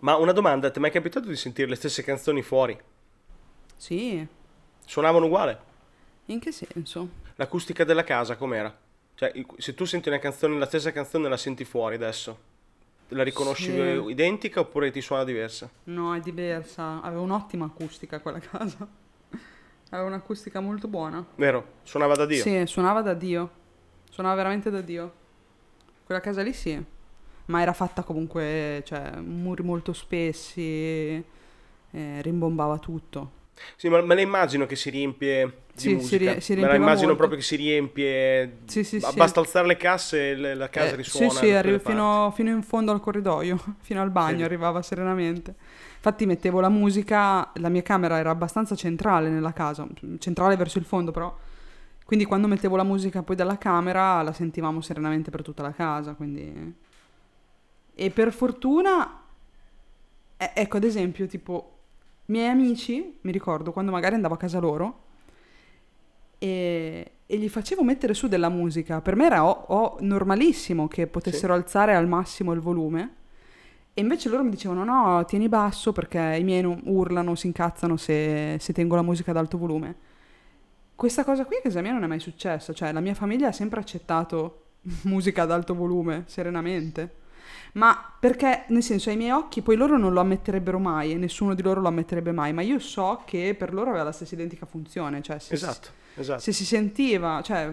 [0.00, 2.78] Ma una domanda, ti è mai capitato di sentire le stesse canzoni fuori?
[3.76, 4.26] Sì,
[4.84, 5.66] Suonavano uguale?
[6.32, 7.08] In che senso?
[7.36, 8.74] L'acustica della casa com'era?
[9.14, 12.38] Cioè, se tu senti una canzone, la stessa canzone la senti fuori adesso,
[13.08, 14.10] la riconosci Sì.
[14.10, 15.68] identica oppure ti suona diversa?
[15.84, 18.86] No, è diversa, aveva un'ottima acustica quella casa,
[19.90, 21.24] aveva un'acustica molto buona.
[21.36, 21.66] Vero?
[21.82, 22.42] Suonava da Dio?
[22.42, 23.50] Sì, suonava da Dio,
[24.10, 25.12] suonava veramente da Dio.
[26.04, 26.82] Quella casa lì sì.
[27.46, 30.60] Ma era fatta comunque, cioè, muri molto spessi,
[31.90, 33.30] eh, rimbombava tutto.
[33.76, 36.32] Sì, ma me la immagino che si riempie di Sì, si musica.
[36.32, 37.16] rie- si me la immagino molto.
[37.16, 38.58] proprio che si riempie.
[38.66, 39.16] Sì, sì, sì.
[39.16, 41.30] Basta alzare le casse e le- la casa Eh, risuona.
[41.30, 45.54] Sì, sì, arriva fino, fino in fondo al corridoio, fino al bagno, arrivava serenamente.
[45.96, 49.86] Infatti mettevo la musica, la mia camera era abbastanza centrale nella casa,
[50.18, 51.36] centrale verso il fondo però.
[52.04, 56.14] Quindi quando mettevo la musica poi dalla camera la sentivamo serenamente per tutta la casa,
[56.14, 56.74] quindi...
[58.00, 59.22] E per fortuna,
[60.36, 61.77] eh, ecco ad esempio, tipo,
[62.28, 65.04] miei amici, mi ricordo quando magari andavo a casa loro,
[66.38, 69.00] e, e gli facevo mettere su della musica.
[69.00, 73.14] Per me era o- o normalissimo che potessero alzare al massimo il volume.
[73.94, 77.96] E invece loro mi dicevano: no, tieni basso perché i miei non- urlano, si incazzano
[77.96, 79.96] se, se tengo la musica ad alto volume.
[80.94, 82.72] Questa cosa qui a casa mia non è mai successa.
[82.72, 84.64] Cioè, la mia famiglia ha sempre accettato
[85.04, 87.26] musica ad alto volume, serenamente.
[87.74, 91.54] Ma perché, nel senso, ai miei occhi poi loro non lo ammetterebbero mai e nessuno
[91.54, 92.52] di loro lo ammetterebbe mai.
[92.52, 95.22] Ma io so che per loro aveva la stessa identica funzione.
[95.22, 96.40] Cioè, se, Esatto, esatto.
[96.40, 97.72] se si sentiva, cioè,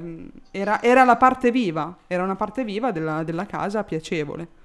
[0.52, 4.64] era, era la parte viva, era una parte viva della, della casa piacevole.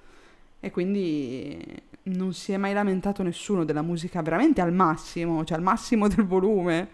[0.61, 1.59] E quindi
[2.03, 6.26] non si è mai lamentato nessuno della musica veramente al massimo, cioè al massimo del
[6.26, 6.89] volume,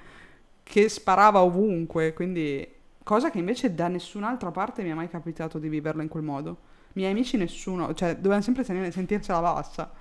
[0.62, 2.12] che sparava ovunque.
[2.12, 2.66] Quindi,
[3.02, 6.56] cosa che invece da nessun'altra parte mi è mai capitato di viverla in quel modo.
[6.96, 9.92] Miei amici nessuno, cioè dovevano sempre sen- sentirsela bassa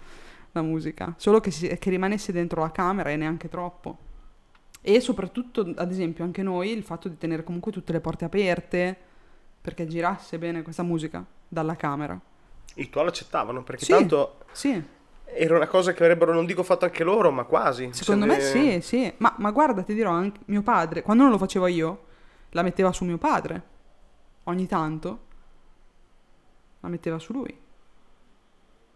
[0.53, 3.97] la musica, solo che, si- che rimanesse dentro la camera e neanche troppo.
[4.79, 8.95] E soprattutto, ad esempio, anche noi, il fatto di tenere comunque tutte le porte aperte
[9.59, 12.17] perché girasse bene questa musica dalla camera.
[12.75, 13.91] I tuoi l'accettavano perché Sì.
[13.91, 14.81] tanto Sì,
[15.25, 17.89] era una cosa che avrebbero, non dico fatto anche loro, ma quasi.
[17.91, 19.13] secondo Se me ne- sì, sì.
[19.17, 22.05] Ma, ma guarda, ti dirò, anche mio padre, quando non lo facevo io,
[22.51, 23.73] la metteva su mio padre.
[24.43, 25.23] Ogni tanto
[26.85, 27.55] la metteva su lui.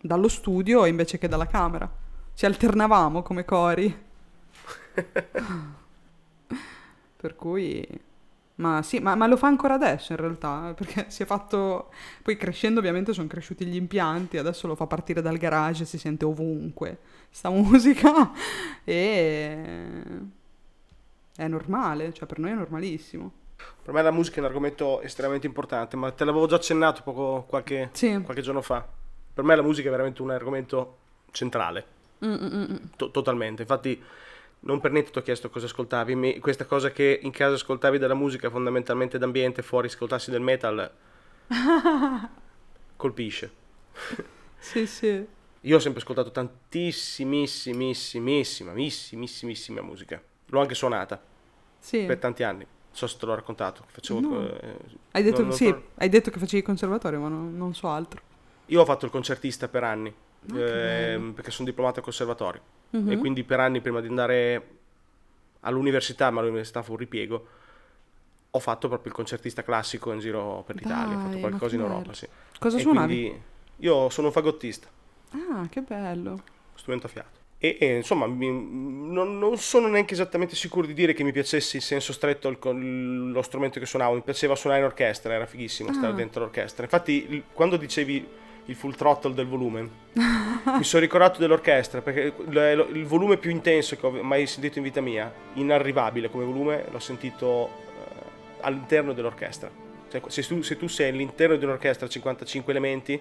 [0.02, 1.92] Dallo studio invece che dalla camera.
[2.34, 4.08] Ci alternavamo come cori.
[7.18, 7.86] per cui...
[8.56, 11.92] Ma sì, ma, ma lo fa ancora adesso in realtà, perché si è fatto...
[12.22, 16.26] Poi crescendo ovviamente sono cresciuti gli impianti, adesso lo fa partire dal garage, si sente
[16.26, 18.32] ovunque sta musica
[18.84, 20.38] e...
[21.36, 23.32] È normale, cioè per noi è normalissimo.
[23.84, 27.46] Per me la musica è un argomento estremamente importante, ma te l'avevo già accennato poco,
[27.48, 28.20] qualche, Sì.
[28.24, 28.86] qualche giorno fa.
[29.34, 30.98] Per me la musica è veramente un argomento
[31.32, 31.86] centrale,
[32.24, 33.62] Mm, mm, mm, to- totalmente.
[33.62, 34.02] Infatti,
[34.62, 36.16] non per niente ti ho chiesto cosa ascoltavi.
[36.16, 40.92] Mi- questa cosa che in casa ascoltavi della musica fondamentalmente d'ambiente, fuori ascoltassi del metal,
[42.98, 43.52] colpisce.
[44.58, 45.26] Sì, sì.
[45.62, 50.22] Io ho sempre ascoltato tantissimissimissima, missimissimissima musica.
[50.48, 51.22] L'ho anche suonata
[51.80, 52.04] Sì.
[52.06, 52.66] per tanti anni.
[52.92, 53.84] So se te l'ho raccontato.
[53.88, 54.48] Facevo, No.
[54.60, 54.76] eh,
[55.12, 57.88] Hai detto, non- non sì, hai detto che facevi il conservatorio, ma non, non so
[57.88, 58.22] altro.
[58.68, 61.34] Io ho fatto il concertista per anni, bello.
[61.34, 62.62] perché sono diplomato al conservatorio.
[62.92, 63.12] Mhm.
[63.12, 64.68] E quindi per anni prima di andare
[65.62, 67.48] all'università, ma l'università fu un ripiego,
[68.52, 71.82] ho fatto proprio il concertista classico in giro per l'Italia, ho Dai, fatto qualcosa in.
[71.82, 72.28] Europa, sì.
[72.58, 73.42] Cosa E suonavi?
[73.78, 74.88] io sono un fagottista,
[75.32, 76.42] Ah, che bello.
[76.76, 77.39] strumento a fiato.
[77.62, 78.48] E, e, insomma, mi-
[79.12, 82.58] non, non sono neanche esattamente sicuro di dire che mi piacesse in senso stretto il
[83.32, 86.16] lo strumento che suonavo, mi piaceva suonare in orchestra, era fighissimo stare Ah.
[86.16, 86.84] dentro l'orchestra.
[86.84, 88.26] Infatti, quando dicevi
[88.66, 94.06] il full throttle del volume, mi sono ricordato dell'orchestra perché il, volume più intenso che
[94.06, 98.24] ho mai sentito in vita mia, inarrivabile come volume, l'ho sentito eh,
[98.62, 99.70] all'interno dell'orchestra.
[100.10, 103.20] Cioè, se, tu, se tu sei all'interno di un'orchestra a 55 elementi,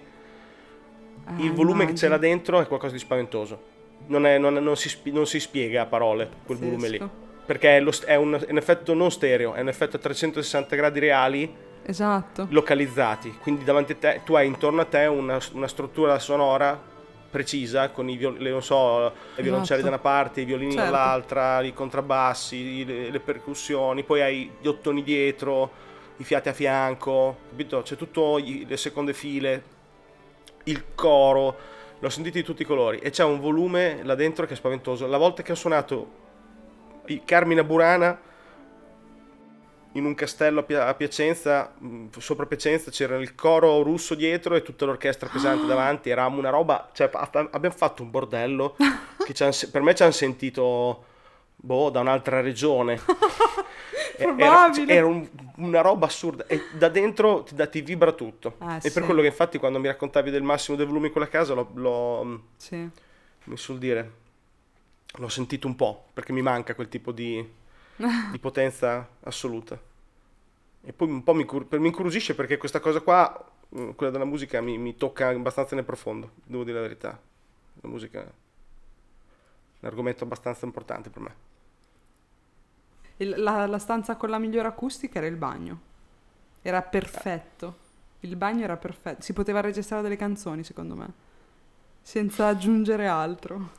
[1.25, 2.33] Ah, il volume che c'è là immagino.
[2.35, 3.77] dentro è qualcosa di spaventoso.
[4.07, 7.09] Non, è- non- non si, non si spiega a parole quel volume lì.
[7.45, 10.99] Perché è, lo un, è un effetto non stereo, è un effetto a 360 gradi
[10.99, 11.51] reali
[11.83, 12.47] Esatto.
[12.49, 13.37] localizzati.
[13.41, 16.79] Quindi davanti a te, tu hai intorno a te una, una struttura sonora
[17.31, 19.81] precisa con i viol- le, non so, le violoncelli Esatto.
[19.81, 20.91] da una parte, i violini Certo.
[20.91, 25.71] dall'altra, i contrabbassi, le, le percussioni, poi hai gli ottoni dietro,
[26.17, 27.81] i fiati a fianco, capito?
[27.81, 29.63] C'è tutto i- le seconde file,
[30.65, 31.55] il coro,
[31.99, 35.05] l'ho sentito di tutti i colori e c'è un volume là dentro che è spaventoso.
[35.07, 36.27] La volta che ho suonato
[37.07, 38.27] i Carmina Burana
[39.93, 41.73] in un castello a, Pia- a Piacenza,
[42.17, 46.89] sopra Piacenza c'era il coro russo dietro e tutta l'orchestra pesante davanti, eravamo una roba,
[46.93, 48.75] cioè abbiamo fatto un bordello
[49.25, 49.33] che
[49.71, 51.05] per me ci hanno sentito
[51.55, 52.99] boh, da un'altra regione.
[54.23, 58.55] Era, era un- una roba assurda e da dentro ti, da- ti vibra tutto.
[58.59, 58.91] Ah, e sì.
[58.91, 61.69] per quello che infatti quando mi raccontavi del massimo del volume in quella casa l'ho,
[61.73, 62.87] l'ho Sì.
[63.45, 64.11] mi sul dire,
[65.17, 67.45] l'ho sentito un po', perché mi manca quel tipo di,
[68.31, 69.79] di potenza assoluta.
[70.81, 74.25] E poi un po' mi, cur- mi incuriosisce perché questa cosa qua mm, quella della
[74.25, 77.19] musica mi, mi tocca abbastanza nel profondo, devo dire la verità.
[77.81, 78.25] La musica è
[79.81, 81.35] un argomento abbastanza importante per me.
[83.25, 85.81] La, la stanza con la migliore acustica era il bagno.
[86.61, 87.87] Era perfetto.
[88.21, 89.21] Il bagno era perfetto.
[89.21, 91.11] Si poteva registrare delle canzoni, secondo me.
[92.01, 93.77] Senza aggiungere altro.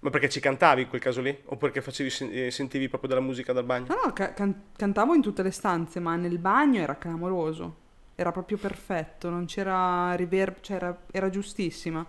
[0.00, 1.36] Ma perché ci cantavi in quel caso lì?
[1.46, 3.86] O perché facevi, eh, sentivi proprio della musica dal bagno?
[3.88, 7.84] No, no, ca- can- cantavo in tutte le stanze, ma nel bagno era clamoroso.
[8.14, 12.06] Era proprio perfetto, non c'era riverb, cioè era, era giustissima.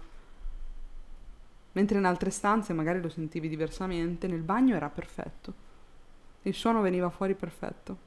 [1.74, 5.66] Mentre in altre stanze magari lo sentivi diversamente, nel bagno era perfetto.
[6.48, 7.98] Il suono veniva fuori perfetto.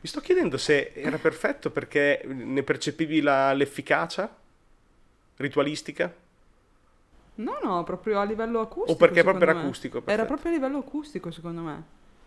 [0.00, 4.32] Mi sto chiedendo se era perfetto perché ne percepivi la- l'efficacia
[5.36, 6.14] ritualistica
[7.36, 8.92] No, no, proprio a livello acustico.
[8.92, 9.98] o perché proprio era acustico.
[9.98, 10.26] Era perfetto.
[10.26, 11.84] proprio a livello acustico, secondo me.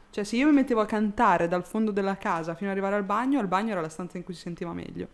[0.10, 3.04] Cioè, se io mi mettevo a cantare dal fondo della casa fino ad arrivare al
[3.04, 5.08] bagno, al bagno era la stanza in cui si sentiva meglio.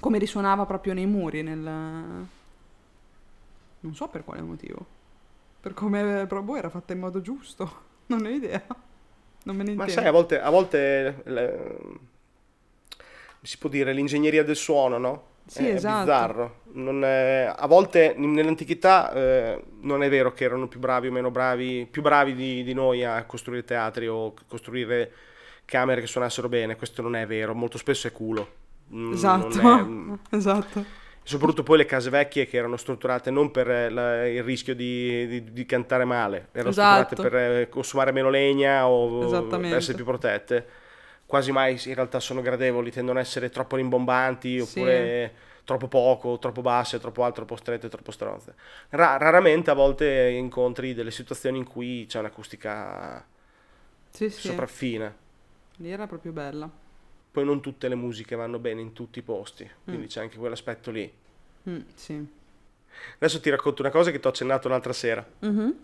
[0.00, 2.26] Come risuonava proprio nei muri, nel...
[3.82, 4.84] Non so per quale motivo.
[5.60, 7.90] Per come proprio era fatta in modo giusto.
[8.12, 8.62] Non ho idea.
[9.44, 9.92] Non me ne Ma intendo.
[9.92, 11.76] sai, a volte, a volte le-
[13.42, 15.22] si può dire l'ingegneria del suono, no?
[15.46, 15.98] Sì, è esatto.
[16.00, 16.60] bizzarro.
[16.74, 21.30] Non è- a volte nell'antichità eh, non è vero che erano più bravi o meno
[21.30, 25.12] bravi, più bravi di, di noi a costruire teatri o costruire
[25.64, 26.76] camere che suonassero bene.
[26.76, 28.60] Questo non è vero, molto spesso è culo.
[28.94, 29.58] Mm, Esatto.
[29.58, 30.84] è- esatto.
[31.22, 35.26] Soprattutto poi le case vecchie che erano strutturate non per eh, la- il rischio di,
[35.26, 37.14] di- di cantare male, erano Esatto.
[37.16, 39.76] strutturate per eh, consumare meno legna o Esattamente.
[39.76, 40.66] essere più protette.
[41.26, 44.60] Quasi mai in realtà sono gradevoli, tendono ad essere troppo rimbombanti Sì.
[44.60, 45.32] oppure
[45.64, 48.54] troppo poco, troppo basse, troppo alte, troppo strette, troppo stronze.
[48.90, 53.24] Ra- raramente a volte incontri delle situazioni in cui c'è un'acustica
[54.10, 54.48] Sì, sì.
[54.48, 55.14] sopraffina.
[55.76, 56.70] Lì era proprio bella.
[57.32, 60.06] Poi non tutte le musiche vanno bene in tutti i posti, quindi Mm.
[60.08, 61.10] c'è anche quell'aspetto lì.
[61.68, 62.26] Mm, sì.
[63.16, 65.26] Adesso ti racconto una cosa che ti ho accennato l'altra sera.
[65.40, 65.74] Mhm.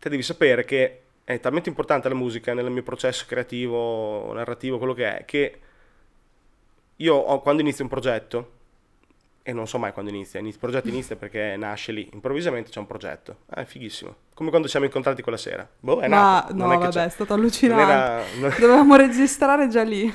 [0.00, 4.94] te devi sapere che è talmente importante la musica nel mio processo creativo, narrativo, quello
[4.94, 5.60] che è, che
[6.96, 8.52] io ho- quando inizio un progetto,
[9.42, 12.86] e non so mai quando inizia, il progetto inizia perché nasce lì, improvvisamente c'è un
[12.86, 16.54] progetto, Ah, è fighissimo, come quando ci siamo incontrati quella sera, boh, è Ma nato,
[16.54, 17.82] no, non è che vabbè, c'è- è stato allucinante.
[18.40, 20.12] era, Dovevamo registrare già lì.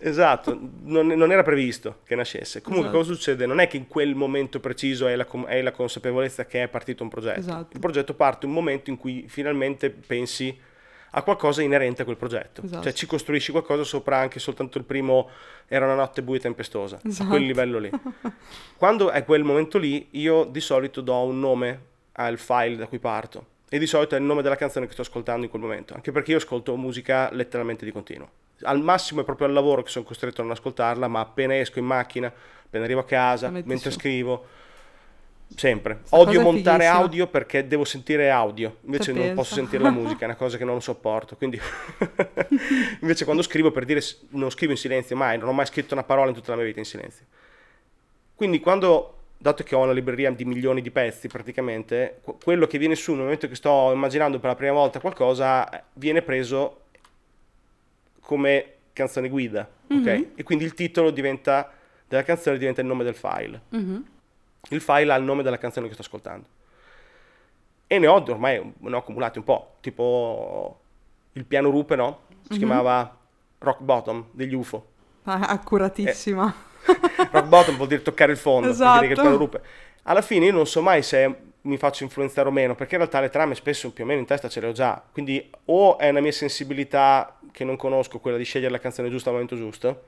[0.00, 2.60] Esatto, non, non era previsto che nascesse.
[2.62, 3.02] Comunque Esatto.
[3.04, 3.46] cosa succede?
[3.46, 7.02] Non è che in quel momento preciso hai la, hai la consapevolezza che è partito
[7.02, 7.40] un progetto.
[7.40, 7.68] Esatto.
[7.72, 10.56] Il progetto parte un momento in cui finalmente pensi
[11.12, 12.62] a qualcosa inerente a quel progetto.
[12.62, 12.82] Esatto.
[12.82, 15.30] Cioè ci costruisci qualcosa sopra anche soltanto il primo
[15.66, 16.96] era una notte buia e tempestosa.
[16.96, 17.30] A Esatto.
[17.30, 17.90] quel livello lì.
[18.76, 21.80] Quando è quel momento lì, io di solito do un nome
[22.12, 23.56] al file da cui parto.
[23.70, 25.94] E di solito è il nome della canzone che sto ascoltando in quel momento.
[25.94, 28.30] Anche perché io ascolto musica letteralmente di continuo.
[28.62, 31.78] Al massimo è proprio al lavoro che sono costretto a non ascoltarla, ma appena esco
[31.78, 32.32] in macchina,
[32.64, 33.98] appena arrivo a casa, mentre su.
[33.98, 34.46] scrivo,
[35.54, 36.00] sempre.
[36.04, 40.24] Sta Odio montare audio perché devo sentire audio, invece non posso sentire la musica, è
[40.24, 41.36] una cosa che non sopporto.
[41.36, 41.60] Quindi
[43.00, 44.00] invece quando scrivo per dire
[44.30, 46.66] non scrivo in silenzio mai, non ho mai scritto una parola in tutta la mia
[46.66, 47.24] vita in silenzio.
[48.34, 52.76] Quindi quando dato che ho una libreria di milioni di pezzi praticamente, qu- quello che
[52.76, 56.86] viene su nel momento che sto immaginando per la prima volta qualcosa eh, viene preso
[58.28, 60.26] come canzone guida, ok?
[60.34, 61.72] E quindi il titolo diventa
[62.06, 63.62] della canzone diventa il nome del file.
[63.70, 64.04] Mhm.
[64.68, 66.46] Il file ha il nome della canzone che sto ascoltando.
[67.86, 70.78] E ne ho ormai ne ho accumulati un po', tipo
[71.32, 72.20] il piano rupe, no?
[72.50, 73.16] Si chiamava
[73.60, 74.86] Rock Bottom degli UFO.
[75.22, 76.54] Ah, accuratissima.
[77.32, 79.22] Rock bottom vuol dire toccare il fondo, vuol dire che il Esatto.
[79.22, 79.62] piano rupe.
[80.02, 83.20] Alla fine io non so mai se mi faccio influenzare o meno, perché in realtà
[83.20, 85.02] le trame spesso più o meno in testa ce le ho già.
[85.12, 89.28] Quindi o è una mia sensibilità che non conosco, quella di scegliere la canzone giusta
[89.28, 90.04] al momento giusto,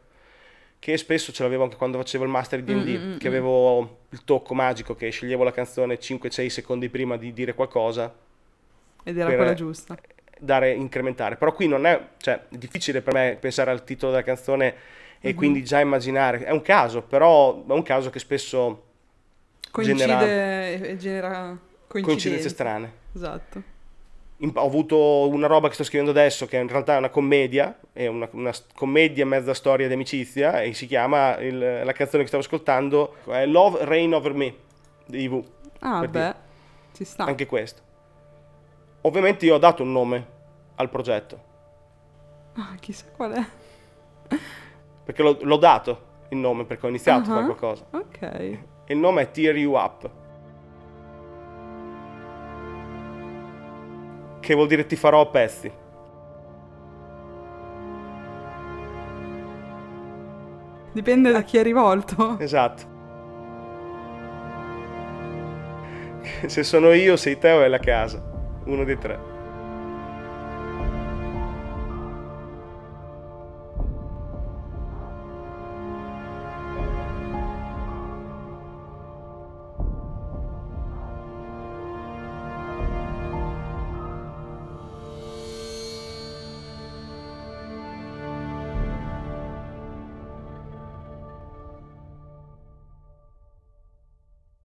[0.79, 4.55] che spesso ce l'avevo anche quando facevo il master di D&D, che avevo il tocco
[4.55, 8.13] magico che sceglievo la canzone 5-6 secondi prima di dire qualcosa,
[9.05, 9.97] Ed era quella giusta.
[10.39, 11.37] dare incrementare.
[11.37, 14.75] Però qui non è, cioè, è difficile per me pensare al titolo della canzone
[15.21, 16.45] e quindi già immaginare.
[16.45, 18.85] È un caso, però è un caso che spesso
[19.71, 22.93] Coincide genera- e- genera coincidenze strane.
[23.15, 23.63] Esatto.
[24.43, 28.07] Ho avuto una roba che sto scrivendo adesso che in realtà è una commedia, è
[28.07, 32.43] una, una commedia mezza storia di amicizia e si chiama, il- la canzone che stavo
[32.43, 34.55] ascoltando è Love Rain Over Me
[35.05, 35.45] di Ivu,
[35.81, 36.35] Ah, beh,
[36.95, 37.25] ci sta.
[37.25, 37.83] anche questo.
[39.03, 40.27] Ovviamente io ho dato un nome
[40.77, 41.41] al progetto,
[42.55, 43.45] Ah, chissà qual è.
[45.05, 47.45] perché l'ho, l'ho dato il nome perché ho iniziato a fare Ah.
[47.45, 47.87] qualcosa.
[47.91, 48.59] Ok.
[48.87, 50.11] Il nome è Tear You Up.
[54.51, 55.73] che vuol dire ti farò a pezzi.
[60.93, 62.37] Dipende da chi è rivolto.
[62.41, 62.83] Esatto.
[66.47, 68.21] Se sono io, sei te o è la casa.
[68.65, 69.30] Uno dei tre.